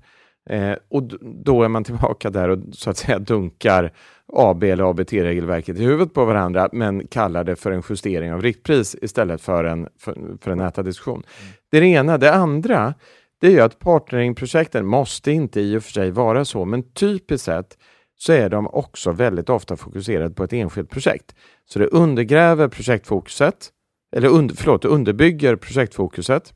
[0.49, 1.03] Eh, och
[1.45, 3.93] då är man tillbaka där och så att säga dunkar
[4.33, 8.95] AB eller ABT-regelverket i huvudet på varandra, men kallar det för en justering av riktpris
[9.01, 11.23] istället för en, för, för en nätadiskussion.
[11.41, 11.53] Mm.
[11.71, 12.17] Det är det ena.
[12.17, 12.93] Det andra,
[13.41, 17.45] det är ju att partneringprojekten måste inte i och för sig vara så, men typiskt
[17.45, 17.77] sett
[18.21, 21.35] så är de också väldigt ofta fokuserade på ett enskilt projekt.
[21.65, 23.69] Så det undergräver projektfokuset,
[24.15, 26.53] eller under, förlåt, det underbygger projektfokuset.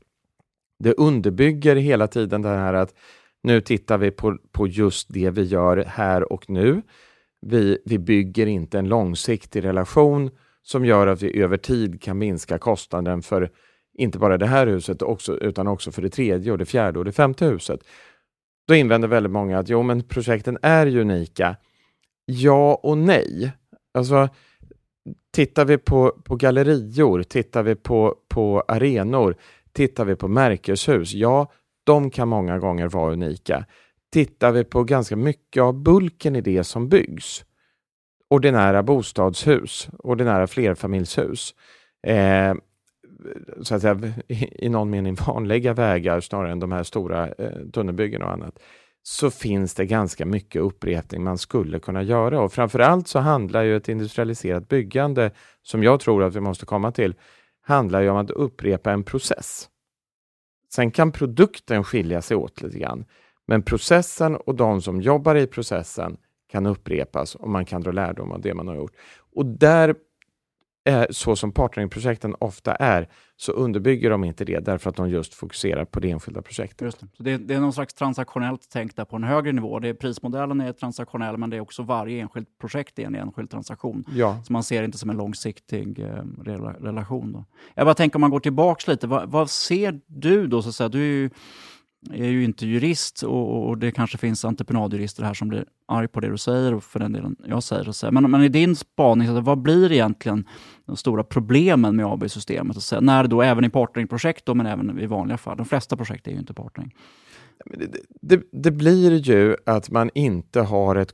[0.78, 2.94] Det underbygger hela tiden det här att
[3.42, 6.82] nu tittar vi på, på just det vi gör här och nu.
[7.46, 10.30] Vi, vi bygger inte en långsiktig relation
[10.62, 13.50] som gör att vi över tid kan minska kostnaden för
[13.98, 17.04] inte bara det här huset också, utan också för det tredje, och det fjärde och
[17.04, 17.80] det femte huset.
[18.68, 21.56] Då invänder väldigt många att jo, men projekten är unika.
[22.26, 23.52] Ja och nej.
[23.94, 24.28] Alltså,
[25.34, 29.36] tittar vi på, på gallerior, tittar vi på, på arenor,
[29.72, 31.52] tittar vi på märkeshus, ja,
[31.84, 33.66] de kan många gånger vara unika.
[34.12, 37.44] Tittar vi på ganska mycket av bulken i det som byggs,
[38.30, 41.54] ordinära bostadshus, ordinära flerfamiljshus,
[42.06, 42.54] eh,
[43.62, 44.12] så att säga,
[44.52, 48.58] i någon mening vanliga vägar snarare än de här stora eh, tunnelbyggen och annat,
[49.02, 52.40] så finns det ganska mycket upprepning man skulle kunna göra.
[52.40, 55.30] Och framförallt så handlar ju ett industrialiserat byggande,
[55.62, 57.14] som jag tror att vi måste komma till,
[57.62, 59.68] handlar ju om att upprepa en process.
[60.74, 63.04] Sen kan produkten skilja sig åt lite grann,
[63.46, 66.16] men processen och de som jobbar i processen
[66.50, 68.96] kan upprepas och man kan dra lärdom av det man har gjort.
[69.34, 69.94] Och där
[70.84, 75.34] är, så som partneringprojekten ofta är, så underbygger de inte det därför att de just
[75.34, 76.80] fokuserar på det enskilda projektet.
[76.82, 77.06] Just det.
[77.16, 79.78] Så det, det är någon slags transaktionellt tänk där på en högre nivå.
[79.78, 83.50] Det är, prismodellen är transaktionell, men det är också varje enskilt projekt är en enskild
[83.50, 84.04] transaktion.
[84.14, 84.42] Ja.
[84.46, 86.24] Så man ser det inte som en långsiktig eh,
[86.80, 87.32] relation.
[87.32, 87.44] Då.
[87.74, 90.62] Jag bara tänker om man går tillbaks lite, vad, vad ser du då?
[90.62, 90.88] Så att säga?
[90.88, 91.30] Du är ju
[92.12, 96.20] är ju inte jurist och, och, det kanske finns entreprenadjurister här som blir arg på
[96.20, 97.88] det du säger och för den delen jag säger.
[97.88, 98.12] Och säger.
[98.12, 100.48] Men, men i din spaning, vad blir egentligen
[100.86, 102.76] de stora problemen med AB-systemet?
[103.00, 105.56] När då även i partneringprojekt, men även i vanliga fall.
[105.56, 106.94] De flesta projekt är ju inte partnering.
[107.64, 107.86] Det,
[108.20, 111.12] det, det, blir ju att man inte har ett...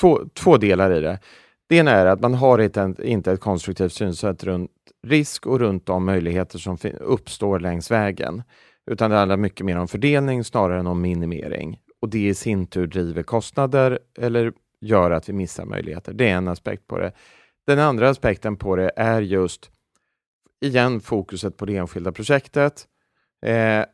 [0.00, 1.18] Två, två delar i det.
[1.66, 4.70] Det ena är att man har ett, inte ett konstruktivt synsätt runt
[5.06, 8.42] risk och runt de möjligheter som uppstår längs vägen.
[8.90, 11.78] Utan det handlar mycket mer om fördelning snarare än om minimering.
[12.00, 16.12] Och det i sin tur driver kostnader eller gör att vi missar möjligheter.
[16.12, 17.12] Det är en aspekt på det.
[17.66, 19.70] Den andra aspekten på det är just
[20.60, 22.86] igen fokuset på det enskilda projektet
[23.46, 23.84] eh,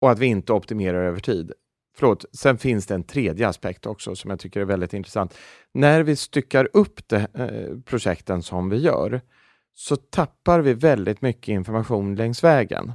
[0.00, 1.52] och att vi inte optimerar över tid.
[1.96, 5.38] förlåt, sen finns det en tredje aspekt också som jag tycker är väldigt intressant.
[5.74, 9.20] När vi styckar upp det, eh, projekten som vi gör
[9.74, 12.92] så tappar vi väldigt mycket information längs vägen.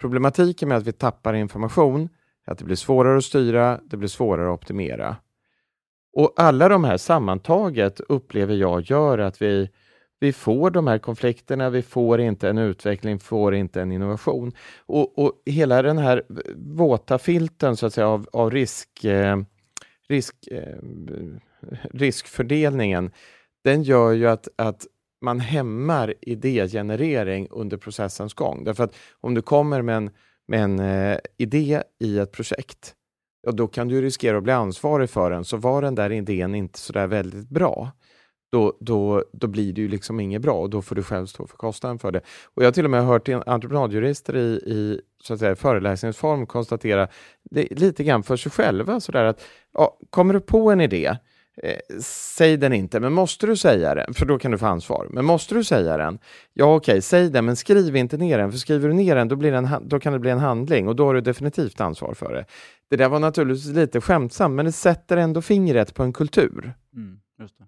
[0.00, 2.08] Problematiken med att vi tappar information
[2.46, 5.16] är att det blir svårare att styra, det blir svårare att optimera.
[6.12, 9.70] Och alla de här sammantaget upplever jag gör att vi,
[10.20, 14.52] vi får de här konflikterna, vi får inte en utveckling, får inte en innovation.
[14.86, 16.22] Och, och hela den här
[16.56, 19.36] våta filten så att säga, av, av risk, eh,
[20.08, 20.76] risk, eh,
[21.92, 23.10] riskfördelningen,
[23.64, 24.86] den gör ju att, att
[25.20, 28.64] man hämmar idégenerering under processens gång.
[28.64, 30.10] Därför att om du kommer med en,
[30.48, 32.94] med en eh, idé i ett projekt,
[33.42, 35.44] ja, då kan du riskera att bli ansvarig för den.
[35.44, 37.90] Så var den där idén inte så där väldigt bra,
[38.52, 41.46] då, då, då blir det ju liksom inget bra och då får du själv stå
[41.46, 42.20] för kostnaden för det.
[42.54, 47.08] Och Jag har till och med hört entreprenadjurister i, i så att säga, föreläsningsform konstatera
[47.50, 51.16] lite grann för sig själva sådär att ja, kommer du på en idé,
[51.62, 54.14] Eh, säg den inte, men måste du säga den?
[54.14, 55.06] För då kan du få ansvar.
[55.10, 56.18] Men måste du säga den?
[56.52, 58.52] Ja, okej, okay, säg den, men skriv inte ner den.
[58.52, 60.96] För skriver du ner den, då, blir den, då kan det bli en handling och
[60.96, 62.44] då har du definitivt ansvar för det.
[62.90, 66.74] Det där var naturligtvis lite skämtsamt, men det sätter ändå fingret på en kultur.
[66.94, 67.64] Mm, just det.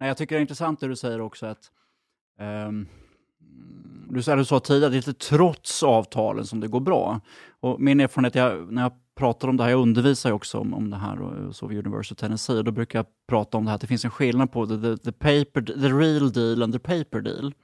[0.00, 1.70] Nej, jag tycker det är intressant det du säger också att
[2.68, 2.88] um,
[4.08, 7.20] du, du sa tidigare, det är lite trots avtalen som det går bra.
[7.60, 10.74] Och min erfarenhet, jag, när jag pratar om det här, jag undervisar ju också om,
[10.74, 13.64] om det här och, så vid University of Tennessee, och då brukar jag prata om
[13.64, 16.62] det här, att det finns en skillnad på the, the, the, paper, the real deal
[16.62, 17.54] and the paper deal.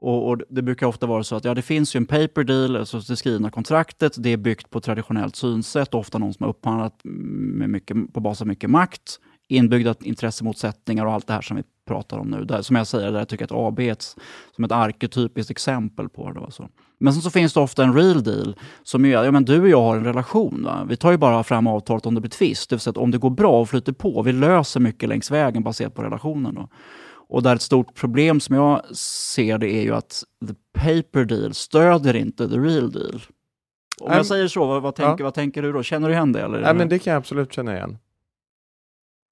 [0.00, 2.76] Och, och, Det brukar ofta vara så att ja, det finns ju en paper deal,
[2.76, 7.00] alltså det skrivna kontraktet, det är byggt på traditionellt synsätt, ofta någon som har upphandlat
[7.04, 11.62] med mycket, på bas av mycket makt, inbyggda intressemotsättningar och allt det här som vi
[11.86, 12.44] pratar om nu.
[12.44, 14.16] Där, som jag säger, där jag tycker att AB är ett,
[14.56, 16.40] som ett arketypiskt exempel på det.
[16.40, 16.68] Alltså.
[16.98, 19.68] Men sen så finns det ofta en real deal som är, ja men du och
[19.68, 20.62] jag har en relation.
[20.64, 20.86] Va?
[20.88, 22.70] Vi tar ju bara fram avtalet om det blir tvist.
[22.70, 25.62] Det vill säga om det går bra och flyter på, vi löser mycket längs vägen
[25.62, 26.54] baserat på relationen.
[26.54, 26.68] Då.
[27.28, 31.54] Och där ett stort problem som jag ser det är ju att the paper deal
[31.54, 33.20] stöder inte the real deal.
[34.00, 35.24] Om jag säger så, vad, vad, tänker, ja.
[35.24, 35.82] vad tänker du då?
[35.82, 36.42] Känner du igen det?
[36.42, 36.60] Eller?
[36.60, 37.98] Ja, men det kan jag absolut känna igen.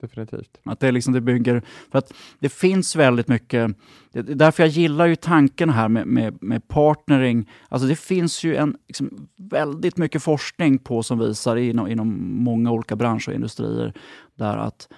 [0.01, 0.61] Definitivt.
[0.65, 1.63] Att det, liksom, det bygger...
[1.91, 3.77] För att det finns väldigt mycket...
[4.13, 7.51] Det är därför jag gillar ju tanken här med, med, med partnering.
[7.69, 12.71] Alltså det finns ju en liksom, väldigt mycket forskning på som visar inom, inom många
[12.71, 13.93] olika branscher och industrier
[14.35, 14.89] där att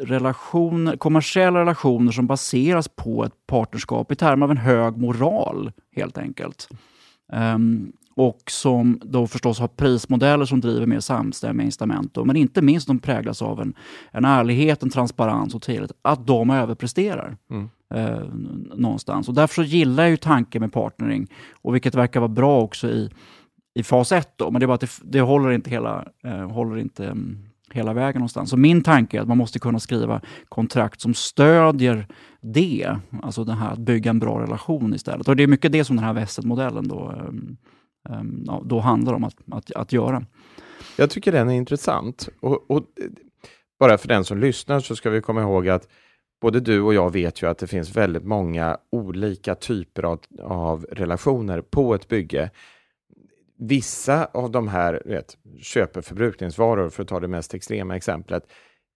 [0.00, 6.18] relationer, kommersiella relationer som baseras på ett partnerskap i termer av en hög moral, helt
[6.18, 6.68] enkelt.
[7.32, 12.14] Um, och som då förstås har prismodeller som driver mer samstämmiga incitament.
[12.14, 13.74] Då, men inte minst de präglas av en,
[14.10, 15.92] en ärlighet, en transparens och tillit.
[16.02, 17.68] Att de överpresterar mm.
[17.94, 18.24] eh,
[18.74, 19.28] någonstans.
[19.28, 21.26] Och därför så gillar jag ju tanken med partnering,
[21.62, 23.10] och vilket verkar vara bra också i,
[23.74, 24.28] i fas 1.
[24.38, 27.38] Men det är bara att det, det håller inte hela, eh, håller inte, um,
[27.72, 28.50] hela vägen någonstans.
[28.50, 32.06] Så min tanke är att man måste kunna skriva kontrakt som stödjer
[32.40, 35.28] det, alltså det här att bygga en bra relation istället.
[35.28, 37.56] Och det är mycket det som den här Vesset-modellen då um,
[38.10, 40.24] um, ja, då handlar om att, att, att göra.
[40.96, 42.28] Jag tycker den är intressant.
[42.40, 42.82] Och, och,
[43.78, 45.88] bara för den som lyssnar så ska vi komma ihåg att
[46.40, 50.86] både du och jag vet ju att det finns väldigt många olika typer av, av
[50.92, 52.50] relationer på ett bygge.
[53.58, 58.42] Vissa av de här vet, köper förbrukningsvaror, för att ta det mest extrema exemplet,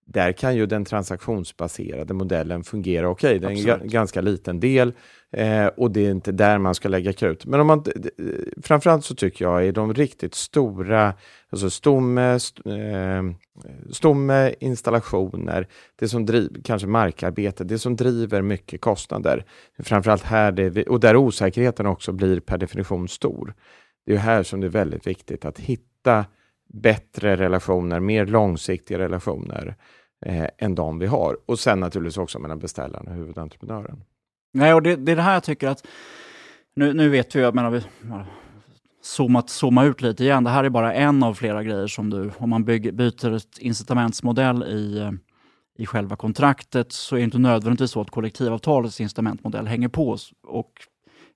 [0.05, 3.37] där kan ju den transaktionsbaserade modellen fungera okej.
[3.37, 3.55] Okay.
[3.55, 4.93] Det är en ganska liten del
[5.31, 7.45] eh, och det är inte där man ska lägga krut.
[7.45, 7.83] Men om man,
[8.61, 11.13] framförallt så tycker jag i de riktigt stora,
[11.49, 12.33] alltså stomme,
[12.65, 13.23] eh,
[13.91, 19.45] stomme installationer, det som driver, kanske markarbete, det som driver mycket kostnader.
[19.79, 23.53] Framförallt här, det, och där osäkerheten också blir per definition stor.
[24.05, 26.25] Det är här som det är väldigt viktigt att hitta
[26.73, 29.75] bättre relationer, mer långsiktiga relationer
[30.25, 31.37] eh, än de vi har.
[31.45, 34.03] Och sen naturligtvis också mellan beställaren och huvudentreprenören.
[34.53, 35.87] Nej, och det, det är det här jag tycker att,
[36.75, 37.83] nu, nu vet vi, jag menar, vi
[39.01, 40.43] zoomat, zooma ut lite igen.
[40.43, 43.57] Det här är bara en av flera grejer som du, om man bygger, byter ett
[43.57, 45.11] incitamentsmodell i,
[45.77, 50.17] i själva kontraktet så är det inte nödvändigtvis så att kollektivavtalets incitamentmodell hänger på.
[50.47, 50.71] Och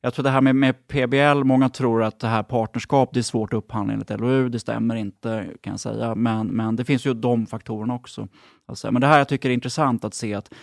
[0.05, 3.23] jag tror det här med, med, PBL, många tror att det här partnerskap, det är
[3.23, 4.49] svårt att upphandla enligt LOU.
[4.49, 8.27] Det stämmer inte kan jag säga, men, men det finns ju de faktorerna också.
[8.65, 10.53] Alltså, men det här jag tycker är intressant att se att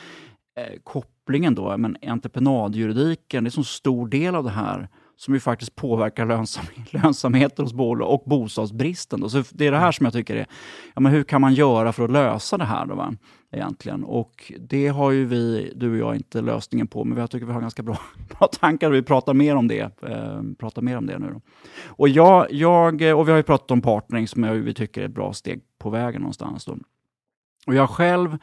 [0.59, 5.35] eh, kopplingen då, men entreprenadjuridiken, det är en så stor del av det här som
[5.35, 9.21] ju faktiskt påverkar lönsam, lönsamheten hos bolag och bostadsbristen.
[9.21, 9.29] Då.
[9.29, 10.47] Så det är det här som jag tycker är,
[10.95, 12.87] ja, men hur kan man göra för att lösa det här?
[12.87, 13.15] Då, va?
[13.51, 14.05] Egentligen.
[14.05, 17.53] Och det har ju vi, du och jag, inte lösningen på, men jag tycker vi
[17.53, 17.99] har ganska bra,
[18.39, 21.31] bra tankar och vi pratar mer om det, eh, pratar mer om det nu.
[21.33, 21.41] Då.
[21.87, 25.05] Och, jag, jag, och vi har ju pratat om partnering som jag, vi tycker är
[25.05, 26.65] ett bra steg på vägen någonstans.
[26.65, 26.77] Då.
[27.67, 28.39] Och jag själv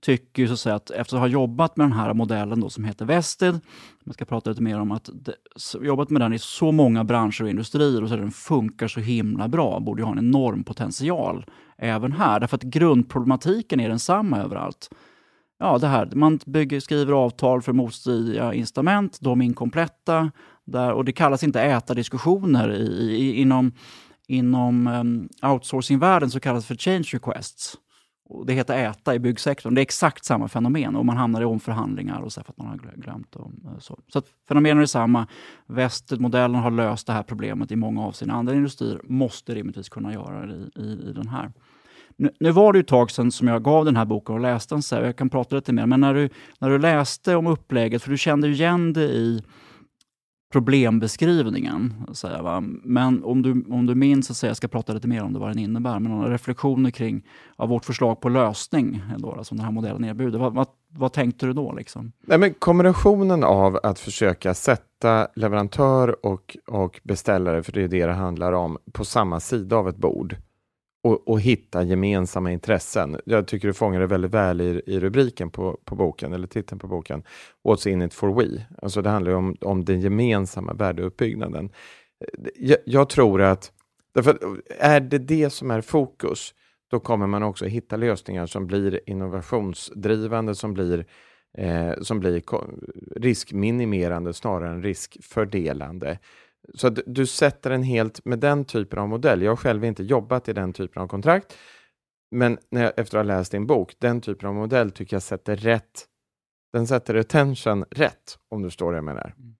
[0.00, 2.84] tycker så att, säga, att efter att ha jobbat med den här modellen då, som
[2.84, 3.60] heter Vested,
[4.04, 5.34] jag ska prata lite mer om att det,
[5.80, 9.48] jobbat med den i så många branscher och industrier och så den funkar så himla
[9.48, 11.46] bra, borde ju ha en enorm potential
[11.78, 12.40] även här.
[12.40, 14.90] Därför att grundproblematiken är densamma överallt.
[15.58, 20.30] Ja, det här, man bygger, skriver avtal för motstridiga incitament, de är inkompletta
[20.64, 23.72] där, och det kallas inte äta-diskussioner i, i, inom,
[24.28, 27.76] inom um, outsourcingvärlden så kallas det för change requests.
[28.30, 29.74] Och det heter äta i byggsektorn.
[29.74, 32.66] Det är exakt samma fenomen och man hamnar i omförhandlingar och så för att man
[32.66, 33.36] har glömt.
[33.36, 35.26] Och eh, så så att fenomenen är detsamma.
[35.66, 38.36] Västmodellen har löst det här problemet i många avseenden.
[38.36, 41.52] Andra industrier måste rimligtvis kunna göra det i, i, i den här.
[42.16, 44.74] Nu, nu, var det ett tag sedan som jag gav den här boken och läste
[44.74, 45.86] den, så jag kan prata lite mer.
[45.86, 46.28] Men när du,
[46.58, 49.42] när du läste om upplägget, för du kände igen det i
[50.52, 52.06] problembeskrivningen.
[52.12, 52.62] Säga, va?
[52.84, 55.38] Men om du, om du minns, så säga, jag ska prata lite mer om det,
[55.38, 57.26] vad den innebär, men några reflektioner kring
[57.58, 60.38] ja, vårt förslag på lösning då, som den här modellen erbjuder.
[60.38, 61.72] Vad, vad, vad tänkte du då?
[61.72, 62.12] Liksom?
[62.26, 68.06] Nej, men kombinationen av att försöka sätta leverantör och, och beställare, för det är det
[68.06, 70.36] det handlar om, på samma sida av ett bord
[71.02, 73.20] och, och, hitta gemensamma intressen.
[73.24, 76.78] Jag tycker du fångar det väldigt väl i, i rubriken på, på boken, eller titeln
[76.78, 77.22] på boken.
[77.64, 78.66] What's in it for we?
[78.82, 81.70] Alltså det handlar om, om den gemensamma värdeuppbyggnaden.
[82.54, 83.72] Jag, jag tror att,
[84.14, 84.38] därför
[84.78, 86.54] är det det som är fokus,
[86.90, 91.06] då kommer man också hitta lösningar som blir innovationsdrivande, som blir,
[91.58, 92.42] eh, som blir
[93.20, 96.18] riskminimerande snarare än riskfördelande.
[96.74, 99.42] Så att du sätter en helt med den typen av modell.
[99.42, 101.56] Jag har själv inte jobbat i den typen av kontrakt,
[102.30, 105.22] men när jag, efter att ha läst din bok, den typen av modell tycker jag
[105.22, 106.06] sätter rätt.
[106.72, 109.34] Den sätter attention rätt, om du förstår vad jag menar.
[109.38, 109.54] Mm.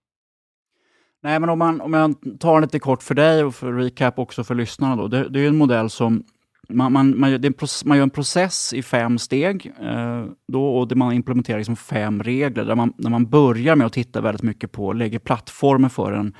[1.22, 4.44] Nej, men om, man, om jag tar lite kort för dig och för recap också
[4.44, 4.96] för lyssnarna.
[4.96, 5.08] Då.
[5.08, 6.24] Det, det är en modell som
[6.68, 10.94] man, man, man, gör, man gör en process i fem steg eh, då, och det
[10.94, 14.72] man implementerar liksom fem regler där man, där man börjar med att titta väldigt mycket
[14.72, 16.34] på, lägger plattformen för en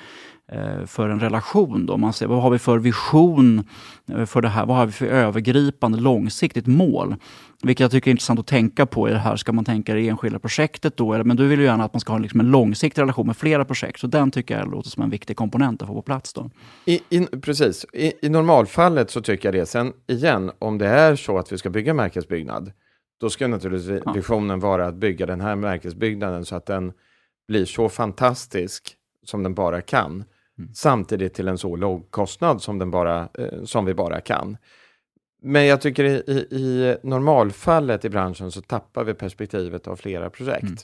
[0.86, 1.86] för en relation.
[1.86, 1.96] Då.
[1.96, 3.64] Man ser, vad har vi för vision
[4.08, 4.66] eh, för det här?
[4.66, 7.16] Vad har vi för övergripande långsiktigt mål?
[7.62, 9.36] Vilket jag tycker är intressant att tänka på i det här.
[9.36, 11.24] Ska man tänka det enskilda projektet då?
[11.24, 13.64] Men du vill ju gärna att man ska ha liksom en långsiktig relation med flera
[13.64, 14.00] projekt.
[14.00, 16.32] Så den tycker jag låter som en viktig komponent att få på plats.
[16.32, 16.50] Då.
[16.84, 17.86] I, in, precis.
[17.92, 19.66] I, I normalfallet så tycker jag det.
[19.66, 22.72] Sen igen, om det är så att vi ska bygga märkesbyggnad,
[23.20, 24.12] då ska naturligtvis ja.
[24.12, 26.92] visionen vara att bygga den här märkesbyggnaden så att den
[27.48, 28.96] blir så fantastisk
[29.26, 30.24] som den bara kan.
[30.60, 30.74] Mm.
[30.74, 34.56] Samtidigt till en så låg kostnad som, den bara, eh, som vi bara kan.
[35.42, 40.30] Men jag tycker i, i, i, normalfallet i branschen så tappar vi perspektivet av flera
[40.30, 40.62] projekt.
[40.62, 40.76] Mm.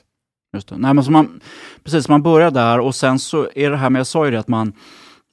[0.53, 0.77] Just det.
[0.77, 1.39] Nej, men så man,
[1.83, 4.39] precis, man börjar där och sen så är det här med, jag sa ju det
[4.39, 4.73] att man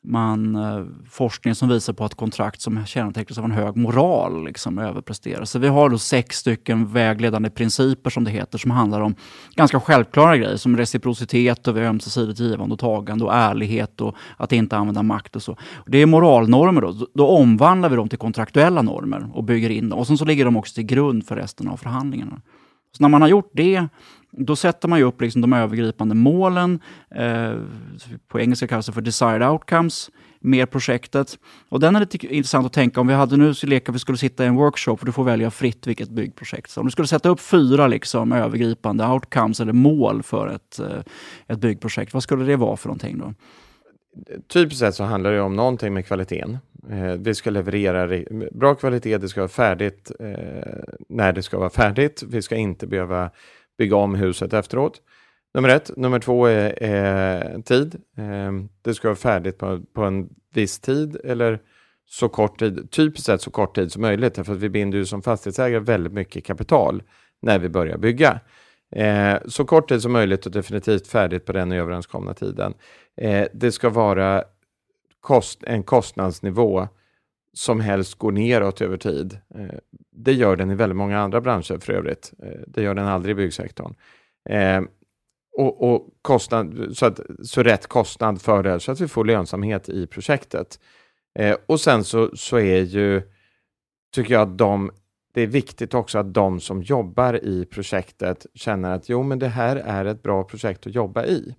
[0.05, 4.79] man, eh, forskning som visar på att kontrakt som kännetecknas av en hög moral liksom
[4.79, 5.45] överpresterar.
[5.45, 9.15] Så vi har då sex stycken vägledande principer som det heter som handlar om
[9.55, 14.77] ganska självklara grejer som reciprocitet och ömsesidigt givande och tagande och ärlighet och att inte
[14.77, 15.57] använda makt och så.
[15.87, 17.07] Det är moralnormer då.
[17.15, 19.99] Då omvandlar vi dem till kontraktuella normer och bygger in dem.
[19.99, 22.41] Och sen så ligger de också till grund för resten av förhandlingarna.
[22.97, 23.89] Så när man har gjort det
[24.37, 26.81] då sätter man ju upp liksom de övergripande målen.
[27.11, 27.55] Eh,
[28.29, 30.11] på engelska kallas det för desired outcomes
[30.41, 31.39] med projektet.
[31.69, 34.19] Och den är lite intressant att tänka om vi hade nu så leka vi skulle
[34.19, 36.71] sitta i en workshop och du får välja fritt vilket byggprojekt.
[36.71, 41.01] Så om du skulle sätta upp fyra liksom övergripande outcomes eller mål för ett, eh,
[41.47, 43.35] ett byggprojekt, vad skulle det vara för någonting då?
[44.49, 46.59] Typiskt sett så handlar det om någonting med kvaliteten.
[46.91, 50.27] Eh, vi ska leverera bra kvalitet, det ska vara färdigt eh,
[51.09, 52.23] när det ska vara färdigt.
[52.29, 53.31] Vi ska inte behöva
[53.79, 55.01] bygga om huset efteråt.
[55.55, 55.91] Nummer ett.
[55.97, 58.03] Nummer två är, är tid.
[58.17, 61.61] Ehm, det ska vara färdigt på, på, en viss tid eller
[62.07, 65.05] så kort tid, typiskt sett så kort tid som möjligt, för att vi binder ju
[65.05, 67.03] som fastighetsägare väldigt mycket kapital
[67.43, 68.41] när vi börjar bygga.
[68.97, 72.75] Eh, så kort tid som möjligt och definitivt färdigt på den överenskomna tiden.
[73.17, 74.45] Eh, det ska vara
[75.21, 76.89] kost, en kostnadsnivå
[77.55, 79.39] som helst går neråt över tid.
[79.55, 79.79] Eh,
[80.11, 82.33] det gör den i väldigt många andra branscher för övrigt.
[82.43, 83.95] Eh, det gör den aldrig i byggsektorn.
[84.49, 84.83] Eh,
[85.59, 89.89] och, och kostnad, så, att, så rätt kostnad för det, så att vi får lönsamhet
[89.89, 90.81] i projektet.
[91.67, 93.23] och sen så, så är ju,
[94.15, 94.91] tycker jag att de,
[95.35, 99.49] det är viktigt också att de som jobbar i projektet känner att jo, men det
[99.49, 101.55] här är ett bra projekt att jobba i.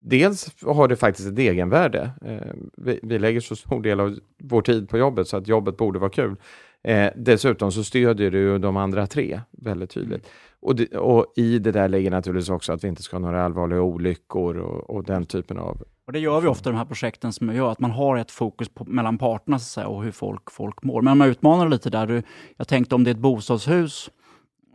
[0.00, 2.10] Dels har det faktiskt ett egenvärde.
[2.24, 5.76] Eh, vi, vi lägger så stor del av vår tid på jobbet så att jobbet
[5.76, 6.36] borde vara kul.
[6.82, 10.28] Eh, dessutom så stödjer du de andra tre väldigt tydligt.
[10.60, 13.44] Och, det, och, i det där ligger naturligtvis också att vi inte ska ha några
[13.44, 15.82] allvarliga olyckor och, och den typen av...
[16.06, 18.30] Och det gör vi ofta i de här projekten som gör att man har ett
[18.30, 21.02] fokus på, mellan parterna så att säga, och hur folk, folk mår.
[21.02, 22.06] Men man utmanar lite där.
[22.06, 22.22] Du,
[22.56, 24.10] jag tänkte om det är ett bostadshus,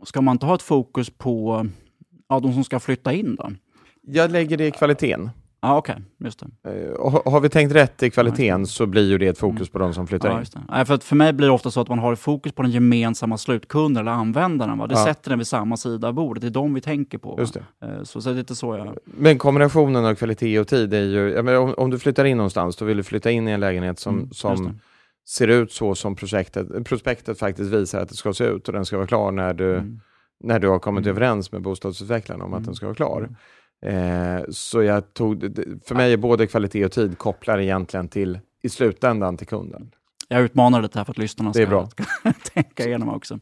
[0.04, 1.66] ska man inte ha ett fokus på
[2.28, 3.50] ja, de som ska flytta in då?
[4.06, 5.30] Jag lägger det i kvaliteten.
[5.64, 5.92] Ja, okej.
[5.92, 6.04] Okay.
[6.18, 6.70] Just det.
[6.70, 9.68] Uh, har vi tänkt rätt i kvaliteten ja, så blir ju det ett fokus mm.
[9.68, 10.46] på de som flyttar ja, in.
[10.68, 13.38] Nej, för, för mig blir det ofta så att man har fokus på den gemensamma
[13.38, 14.78] slutkunden eller användaren.
[14.78, 14.86] Va?
[14.86, 15.04] Det ja.
[15.04, 16.40] sätter den vid samma sida av bordet.
[16.40, 17.36] Det är de vi tänker på.
[17.38, 17.86] Just det.
[17.86, 18.96] Uh, så, så det är lite så jag...
[19.04, 21.38] Men kombinationen av kvalitet och tid är ju...
[21.58, 24.14] Om, om, du flyttar in någonstans, då vill du flytta in i en lägenhet som,
[24.14, 24.80] mm, som
[25.28, 28.84] ser ut så som projektet, prospektet faktiskt visar att det ska se ut och den
[28.84, 30.00] ska vara klar när du, mm.
[30.40, 31.16] när du har kommit mm.
[31.16, 32.74] överens med bostadsutveckllarna om att den mm.
[32.74, 33.28] ska vara klar.
[33.84, 35.40] Eh, så jag tog,
[35.84, 39.90] för mig är både kvalitet och tid kopplar egentligen till, i slutändan till kunden.
[40.28, 42.04] Jag utmanar lite här för att lyssnarna ska, ska
[42.54, 43.40] tänka igenom också.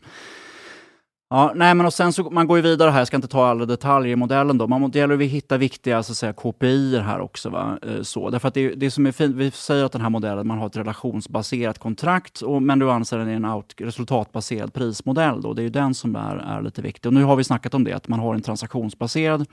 [1.35, 3.47] Ja, nej, men och sen så, man går ju vidare här, jag ska inte ta
[3.47, 4.67] alla detaljer i modellen då.
[4.67, 7.51] Man gäller att hitta viktiga så att säga, KPI här också.
[7.51, 7.79] Va?
[7.83, 10.47] Eh, så, därför att det, det som är fint, vi säger att den här modellen,
[10.47, 15.43] man har ett relationsbaserat kontrakt, och, men du anser den är en out, resultatbaserad prismodell.
[15.43, 15.55] Då.
[15.55, 17.09] Det är ju den som är, är lite viktig.
[17.09, 19.47] Och nu har vi snackat om det, att man har en transaktionsbaserad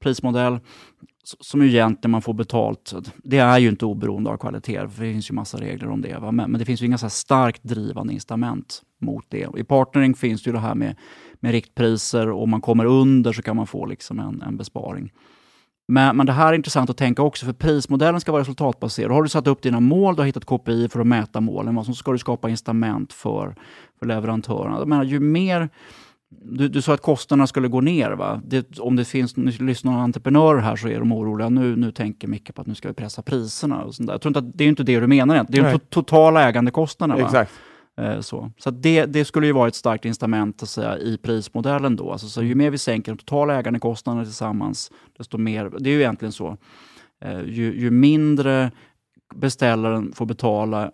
[0.00, 0.58] prismodell
[1.40, 2.94] som ju egentligen man får betalt.
[3.16, 6.18] Det är ju inte oberoende av kvalitet, för det finns ju massa regler om det.
[6.18, 6.32] Va?
[6.32, 9.48] Men, men det finns ju inga så starkt drivande incitament mot det.
[9.56, 10.96] I partnering finns det ju det här med,
[11.40, 15.12] med riktpriser och om man kommer under så kan man få liksom en, en besparing.
[15.88, 19.10] Men, men det här är intressant att tänka också, för prismodellen ska vara resultatbaserad.
[19.10, 21.94] Har du satt upp dina mål, du har hittat KPI för att mäta målen, så
[21.94, 23.54] ska du skapa incitament för,
[23.98, 24.78] för leverantörerna.
[24.78, 25.68] Jag menar, ju mer
[26.40, 28.10] du, du sa att kostnaderna skulle gå ner.
[28.10, 28.40] Va?
[28.44, 31.48] Det, om det finns lyssnare entreprenörer här så är de oroliga.
[31.48, 33.82] Nu, nu tänker Micke på att nu ska vi pressa priserna.
[33.82, 34.14] Och sånt där.
[34.14, 35.34] Jag tror inte att, det är inte det du menar.
[35.34, 35.64] Egentligen.
[35.64, 37.24] Det är de totala ägandekostnaderna.
[37.24, 37.52] Exakt.
[38.20, 41.96] Så så det, det skulle ju vara ett starkt incitament att säga, i prismodellen.
[41.96, 42.12] Då.
[42.12, 45.72] Alltså, så ju mer vi sänker de totala ägandekostnaderna tillsammans, desto mer...
[45.78, 46.56] Det är ju egentligen så.
[47.24, 48.70] Eh, ju, ju mindre
[49.34, 50.90] beställaren får betala,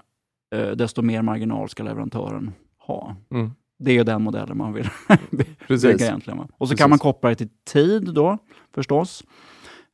[0.55, 3.17] eh, desto mer marginal ska leverantören ha.
[3.31, 3.51] Mm.
[3.79, 4.89] Det är den modellen man vill
[5.69, 6.39] bygga egentligen.
[6.39, 6.79] Och så Precis.
[6.79, 8.39] kan man koppla det till tid då,
[8.75, 9.25] förstås.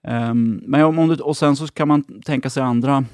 [0.08, 3.04] Um, men om, om du, och sen så kan man tänka sig andra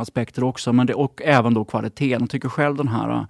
[0.00, 2.20] aspekter också, men det, och även då kvaliteten.
[2.20, 3.26] Jag tycker själv den här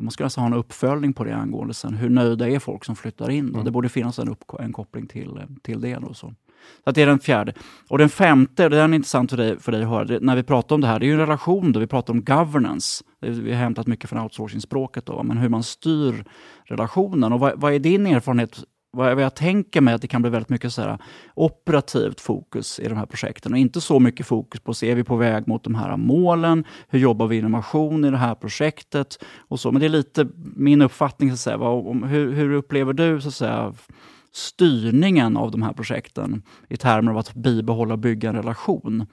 [0.00, 1.94] man ska alltså ha en uppföljning på det angående sen.
[1.94, 3.48] Hur nöjda är folk som flyttar in?
[3.48, 3.64] Mm.
[3.64, 5.94] Det borde finnas en, upp, en koppling till, till det.
[5.94, 6.34] Då, så.
[6.84, 7.54] Så det är den fjärde.
[7.88, 10.42] Och den femte, det är intressant för dig, för dig att höra, det, när vi
[10.42, 13.04] pratar om det här, det är ju en relation, då, vi pratar om governance.
[13.20, 16.24] Vi har hämtat mycket från outsourcing-språket, då, men hur man styr
[16.64, 17.32] relationen.
[17.32, 20.48] Och vad, vad är din erfarenhet vad jag tänker mig att det kan bli väldigt
[20.48, 20.98] mycket så här
[21.34, 25.04] operativt fokus i de här projekten och inte så mycket fokus på, så är vi
[25.04, 26.64] på väg mot de här målen?
[26.88, 29.18] Hur jobbar vi innovation i det här projektet?
[29.48, 29.72] och så.
[29.72, 31.56] Men det är lite min uppfattning, så att säga.
[31.56, 33.74] Vad, hur, hur upplever du så att säga,
[34.32, 39.06] styrningen av de här projekten i termer av att bibehålla och bygga en relation?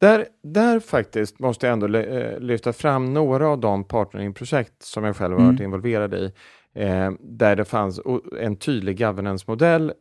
[0.00, 5.16] Där, där faktiskt måste jag ändå eh, lyfta fram några av de partneringprojekt som jag
[5.16, 5.64] själv har varit mm.
[5.64, 6.32] involverad i,
[6.74, 8.00] eh, där det fanns
[8.40, 9.92] en tydlig governance-modell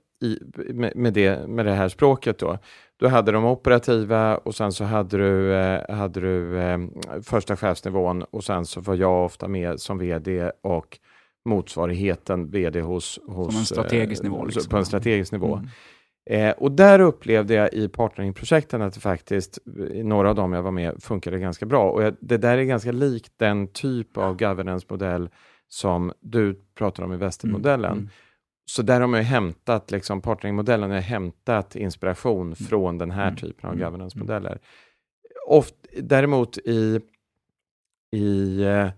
[0.73, 2.39] med, med, det, med det här språket.
[2.39, 2.57] Då.
[2.97, 6.77] Du hade de operativa och sen så hade du, eh, hade du eh,
[7.23, 10.99] första chefsnivån och sen så var jag ofta med som VD och
[11.45, 13.19] motsvarigheten VD hos...
[13.27, 14.45] hos en strategisk nivå?
[14.45, 14.69] Liksom.
[14.69, 15.55] På en strategisk nivå.
[15.55, 15.69] Mm.
[16.29, 19.59] Eh, och där upplevde jag i partneringprojekten att det faktiskt,
[19.93, 21.91] i några av dem jag var med, funkade ganska bra.
[21.91, 25.29] Och jag, det där är ganska likt den typ av governance-modell
[25.69, 27.91] som du pratar om i västermodellen.
[27.91, 27.97] Mm.
[27.97, 28.09] Mm.
[28.65, 32.55] Så där har man ju hämtat, liksom, partneringmodellen har hämtat inspiration mm.
[32.55, 33.35] från den här mm.
[33.35, 34.59] typen av governance-modeller.
[35.47, 36.99] Oft, däremot i,
[38.11, 38.89] i eh,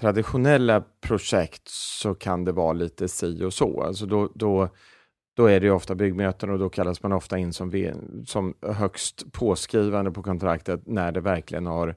[0.00, 3.82] traditionella projekt så kan det vara lite si och så.
[3.82, 4.68] Alltså då, då,
[5.36, 7.92] då är det ofta byggmöten och då kallas man ofta in som,
[8.26, 11.94] som högst påskrivande på kontraktet när det verkligen har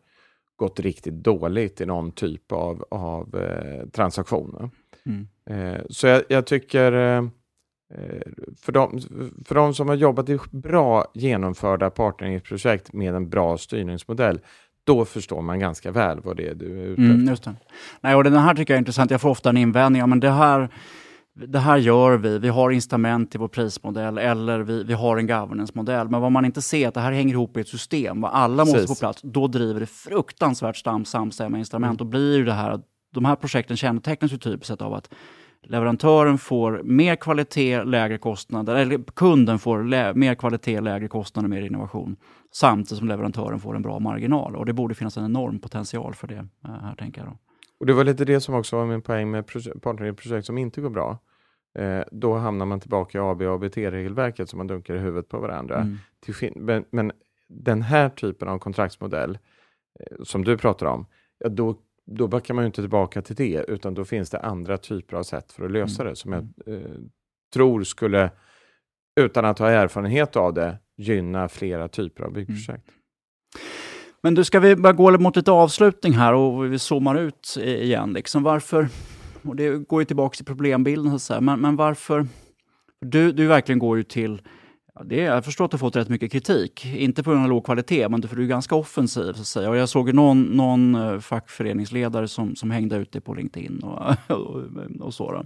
[0.56, 4.70] gått riktigt dåligt i någon typ av, av eh, transaktioner.
[5.06, 5.28] Mm.
[5.49, 7.24] Eh, så jag, jag tycker eh,
[8.62, 8.99] för, de,
[9.45, 14.39] för de som har jobbat i bra genomförda partneringsprojekt med en bra styrningsmodell,
[14.84, 17.30] då förstår man ganska väl vad det är du är ute mm, efter.
[17.30, 17.56] just det.
[18.01, 19.12] Nej, och den här tycker jag är intressant.
[19.12, 19.99] Jag får ofta en invändning.
[19.99, 20.70] Ja, men det här
[21.36, 25.27] det här gör vi, vi har incitament i vår prismodell eller vi, vi har en
[25.27, 26.09] governance-modell.
[26.09, 28.21] Men vad man inte ser är att det här hänger ihop i ett system.
[28.21, 28.99] Vad alla måste Precis.
[28.99, 29.21] få plats.
[29.21, 31.89] Då driver det fruktansvärt stam, samstämmiga instrument.
[31.89, 31.97] Mm.
[31.97, 32.79] Då blir det här,
[33.13, 35.13] de här projekten kännetecknas ju typiskt av att
[35.63, 42.15] leverantören får mer kvalitet, lägre kostnader, eller kunden får mer kvalitet, lägre kostnader, mer innovation.
[42.51, 44.55] Samtidigt som leverantören får en bra marginal.
[44.55, 47.29] Och det borde finnas en enorm potential för det eh, här, tänker jag.
[47.29, 47.38] Då.
[47.80, 49.47] Och det var lite det som också var min poäng med
[49.82, 51.19] partnerprojekt som inte går bra.
[51.80, 55.39] Eh, då hamnar man tillbaka i AB och ABT-regelverket som man dunkar i huvudet på
[55.39, 55.76] varandra.
[55.76, 56.53] Mm.
[56.55, 57.11] Men, men,
[57.47, 59.38] den här typen av kontraktsmodell
[59.99, 61.05] eh, som du pratar om,
[61.38, 64.78] ja, då, då backar man ju inte tillbaka till det, utan då finns det andra
[64.78, 66.11] typer av sätt för att lösa mm.
[66.11, 66.82] det som jag mm.
[66.82, 66.91] eh,
[67.53, 68.32] tror skulle,
[69.19, 72.67] utan att ha erfarenhet av det, gynna flera typer av byggprojekt.
[72.67, 72.99] Mm.
[74.24, 78.13] Men du, ska vi bara gå mot lite avslutning här och vi zoomar ut igen.
[78.13, 78.89] Liksom varför,
[79.41, 81.41] och det går ju tillbaka till problembilden, så att säga.
[81.41, 82.28] Men, men varför...
[83.01, 84.41] Du, du verkligen går ju till
[84.95, 86.86] Ja, det, jag förstår att du fått rätt mycket kritik.
[86.86, 89.34] Inte på grund av låg kvalitet, men för du är ganska offensiv.
[89.34, 89.69] Så att säga.
[89.69, 93.80] Och jag såg någon, någon eh, fackföreningsledare som, som hängde ut dig på LinkedIn.
[93.80, 94.61] Och, och,
[94.99, 95.32] och så.
[95.32, 95.45] Då.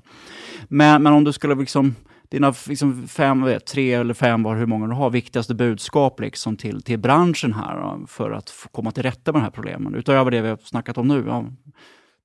[0.68, 1.96] Men, men om du skulle liksom
[2.30, 6.58] dina liksom fem, vet, tre eller fem, var hur många du har, viktigaste budskap liksom
[6.58, 10.42] till, till branschen här för att komma till rätta med de här problemen, utöver det
[10.42, 11.24] vi har snackat om nu?
[11.28, 11.46] Ja.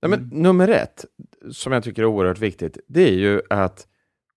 [0.03, 1.05] Nej, men, nummer ett,
[1.51, 3.87] som jag tycker är oerhört viktigt, det är ju att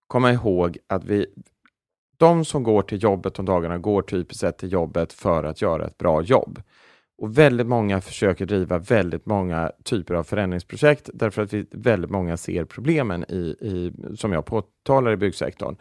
[0.06, 1.26] komma ihåg att vi,
[2.16, 5.86] de som går till jobbet om dagarna går typiskt sett till jobbet för att göra
[5.86, 6.62] ett bra jobb.
[7.18, 12.36] Och väldigt många försöker driva väldigt många typer av förändringsprojekt därför att vi, väldigt många
[12.36, 15.76] ser problemen i, i, som jag påtalar i byggsektorn.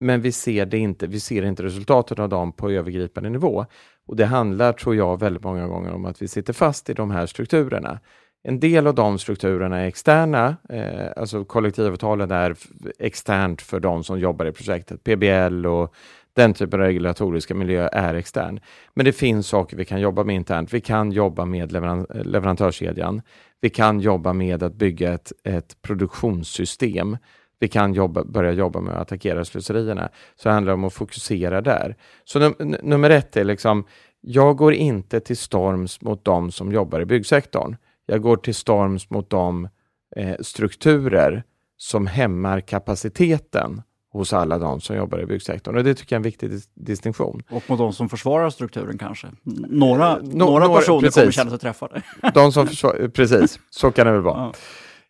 [0.00, 3.66] Men vi ser, det inte, vi ser inte resultatet av dem på övergripande nivå.
[4.06, 7.10] Och Det handlar, tror jag, väldigt många gånger om att vi sitter fast i de
[7.10, 8.00] här strukturerna.
[8.42, 12.56] En del av de strukturerna är externa, eh, alltså kollektivavtalen är
[12.98, 15.04] externt för de som jobbar i projektet.
[15.04, 15.94] PBL och
[16.32, 18.60] den typen av regulatoriska miljö är extern.
[18.94, 20.74] Men det finns saker vi kan jobba med internt.
[20.74, 23.22] Vi kan jobba med leveran leverantörskedjan.
[23.60, 27.16] Vi kan jobba med att bygga ett, ett produktionssystem.
[27.58, 30.08] Vi kan jobba, börja jobba med att attackera slöserierna.
[30.36, 31.96] Så det handlar om att fokusera där.
[32.24, 33.84] Så num nummer ett är liksom,
[34.20, 37.76] jag går inte till storms mot de som jobbar i byggsektorn.
[38.06, 39.68] Jag går till storms mot de
[40.16, 41.42] eh, strukturer
[41.76, 43.82] som hämmar kapaciteten
[44.12, 45.76] hos alla de som jobbar i byggsektorn.
[45.76, 47.42] Och det tycker jag är en viktig dis distinktion.
[47.50, 49.26] Och mot de som försvarar strukturen kanske?
[49.68, 51.14] Några, no, några personer precis.
[51.14, 52.02] kommer känna sig träffade.
[52.34, 54.52] De som försvarar, precis, så kan det väl vara.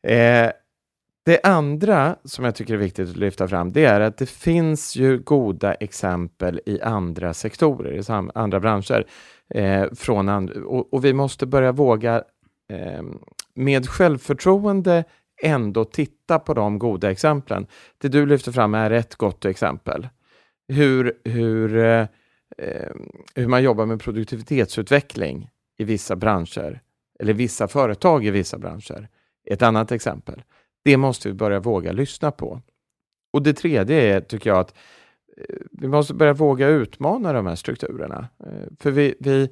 [0.03, 0.11] Ja.
[0.11, 0.51] Eh,
[1.24, 4.96] det andra som jag tycker är viktigt att lyfta fram, det är att det finns
[4.96, 9.07] ju goda exempel i andra sektorer, i andra branscher.
[9.55, 12.22] Eh, från and och, och, vi måste börja våga
[12.72, 13.03] eh,
[13.55, 15.05] med självförtroende
[15.43, 17.66] ändå titta på de goda exemplen.
[17.99, 20.09] Det du lyfter fram är ett gott exempel.
[20.68, 22.07] Hur, hur, eh,
[22.59, 22.91] eh
[23.34, 26.80] hur man jobbar med produktivitetsutveckling i vissa branscher,
[27.18, 29.09] eller vissa företag i vissa branscher.
[29.51, 30.43] Ett annat exempel.
[30.84, 32.62] Det måste vi börja våga lyssna på.
[33.32, 34.74] Och det tredje är, tycker jag, att
[35.36, 38.28] eh, vi måste börja våga utmana de här strukturerna.
[38.47, 39.49] Eh, för vi, vi,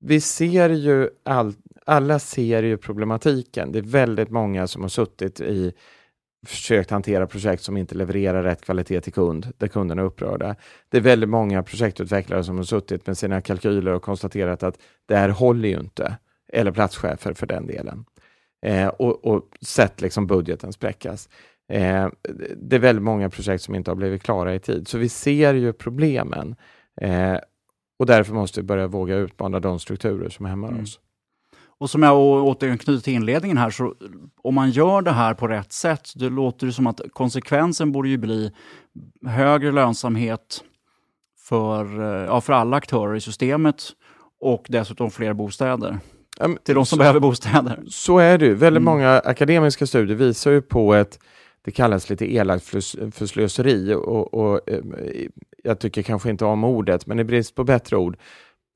[0.00, 1.54] vi ser ju all,
[1.86, 3.72] alla ser ju problematiken.
[3.72, 5.72] Det är väldigt många som har suttit i
[6.46, 10.56] försökt hantera projekt som inte levererar rätt kvalitet till kund, där kunderna är upprörda.
[10.88, 15.16] Det är väldigt många projektutvecklare som har suttit med sina kalkyler och konstaterat att det
[15.16, 16.18] här håller ju inte,
[16.52, 18.04] eller platschefer för den delen,
[18.66, 21.28] eh, och, och sett liksom budgeten spräckas.
[21.72, 22.08] Eh,
[22.56, 25.54] det är väldigt många projekt som inte har blivit klara i tid, så vi ser
[25.54, 26.56] ju problemen.
[27.00, 27.36] Eh,
[27.98, 30.82] och därför måste vi börja våga utmana de strukturer som hämmar mm.
[30.82, 31.00] oss.
[31.78, 33.94] Och som jag återknyter till inledningen här, så
[34.42, 38.08] om man gör det här på rätt sätt, det låter det som att konsekvensen borde
[38.08, 38.52] ju bli
[39.26, 40.64] högre lönsamhet
[41.48, 43.82] för, eh, ja, för alla aktörer i systemet
[44.40, 45.98] och dessutom fler bostäder.
[46.40, 47.82] Um, till de som så, behöver bostäder.
[47.88, 48.84] Så är det Väldigt mm.
[48.84, 51.18] många akademiska studier visar ju på ett,
[51.64, 54.80] det kallas lite elakt för slöseri och, och, eh,
[55.64, 58.16] jag tycker kanske inte om ordet, men i brist på bättre ord,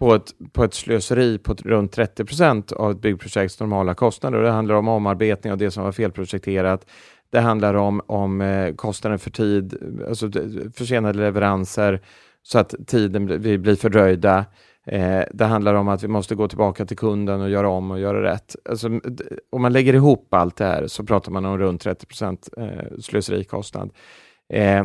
[0.01, 4.42] på ett, på ett slöseri på runt 30 procent av ett byggprojekts normala kostnader.
[4.42, 6.86] Det handlar om omarbetning av det som var felprojekterat.
[7.30, 9.76] Det handlar om, om eh, kostnader för tid,
[10.09, 10.30] alltså
[10.74, 12.01] försenade leveranser
[12.42, 14.44] så att tiden blir, blir fördröjda.
[14.86, 18.01] Eh, det handlar om att vi måste gå tillbaka till kunden och göra om och
[18.01, 18.57] göra rätt.
[18.68, 18.88] Alltså,
[19.53, 22.98] om man lägger ihop allt det här så pratar man om runt 30 procent eh,
[23.01, 23.90] slöserikostnad.
[24.53, 24.84] Eh,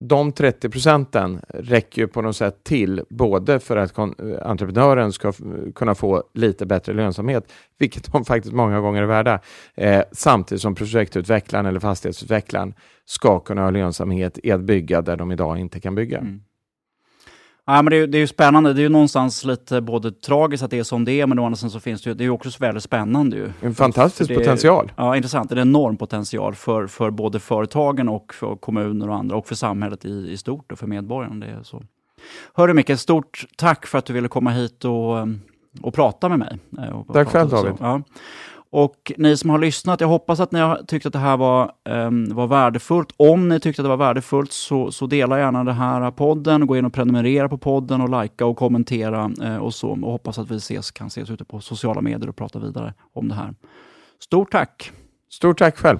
[0.00, 3.98] de 30 procenten räcker ju på något sätt till både för att
[4.42, 5.32] entreprenören ska
[5.74, 9.40] kunna få lite bättre lönsamhet, vilket de faktiskt många gånger är värda,
[9.74, 12.74] eh, samtidigt som projektutvecklaren eller fastighetsutvecklaren
[13.04, 16.18] ska kunna ha lönsamhet i att bygga där de idag inte kan bygga.
[16.18, 16.40] Mm.
[17.66, 18.72] Ja, men det, är, det är ju spännande.
[18.72, 21.44] Det är ju någonstans lite både tragiskt att det är som det är, men å
[21.44, 23.36] andra sidan så finns det ju, det är ju också väldigt spännande.
[23.36, 23.52] Ju.
[23.60, 24.92] En fantastisk potential.
[24.96, 25.48] Ja, intressant.
[25.50, 29.46] Det är en enorm potential för, för både företagen och för kommuner och andra och
[29.46, 31.46] för samhället i, i stort och för medborgarna.
[31.46, 31.82] Det är så.
[32.54, 35.28] Hörru Micke, stort tack för att du ville komma hit och,
[35.82, 36.58] och prata med mig.
[36.92, 37.72] Och tack själv David.
[37.80, 38.02] Ja.
[38.72, 41.72] Och ni som har lyssnat, jag hoppas att ni har tyckt att det här var,
[41.88, 43.12] um, var värdefullt.
[43.16, 46.76] Om ni tyckte att det var värdefullt så, så dela gärna den här podden, gå
[46.76, 49.88] in och prenumerera på podden och likea och kommentera uh, och så.
[49.88, 53.28] Och hoppas att vi ses, kan ses ute på sociala medier och prata vidare om
[53.28, 53.54] det här.
[54.18, 54.92] Stort tack!
[55.30, 55.98] Stort tack själv!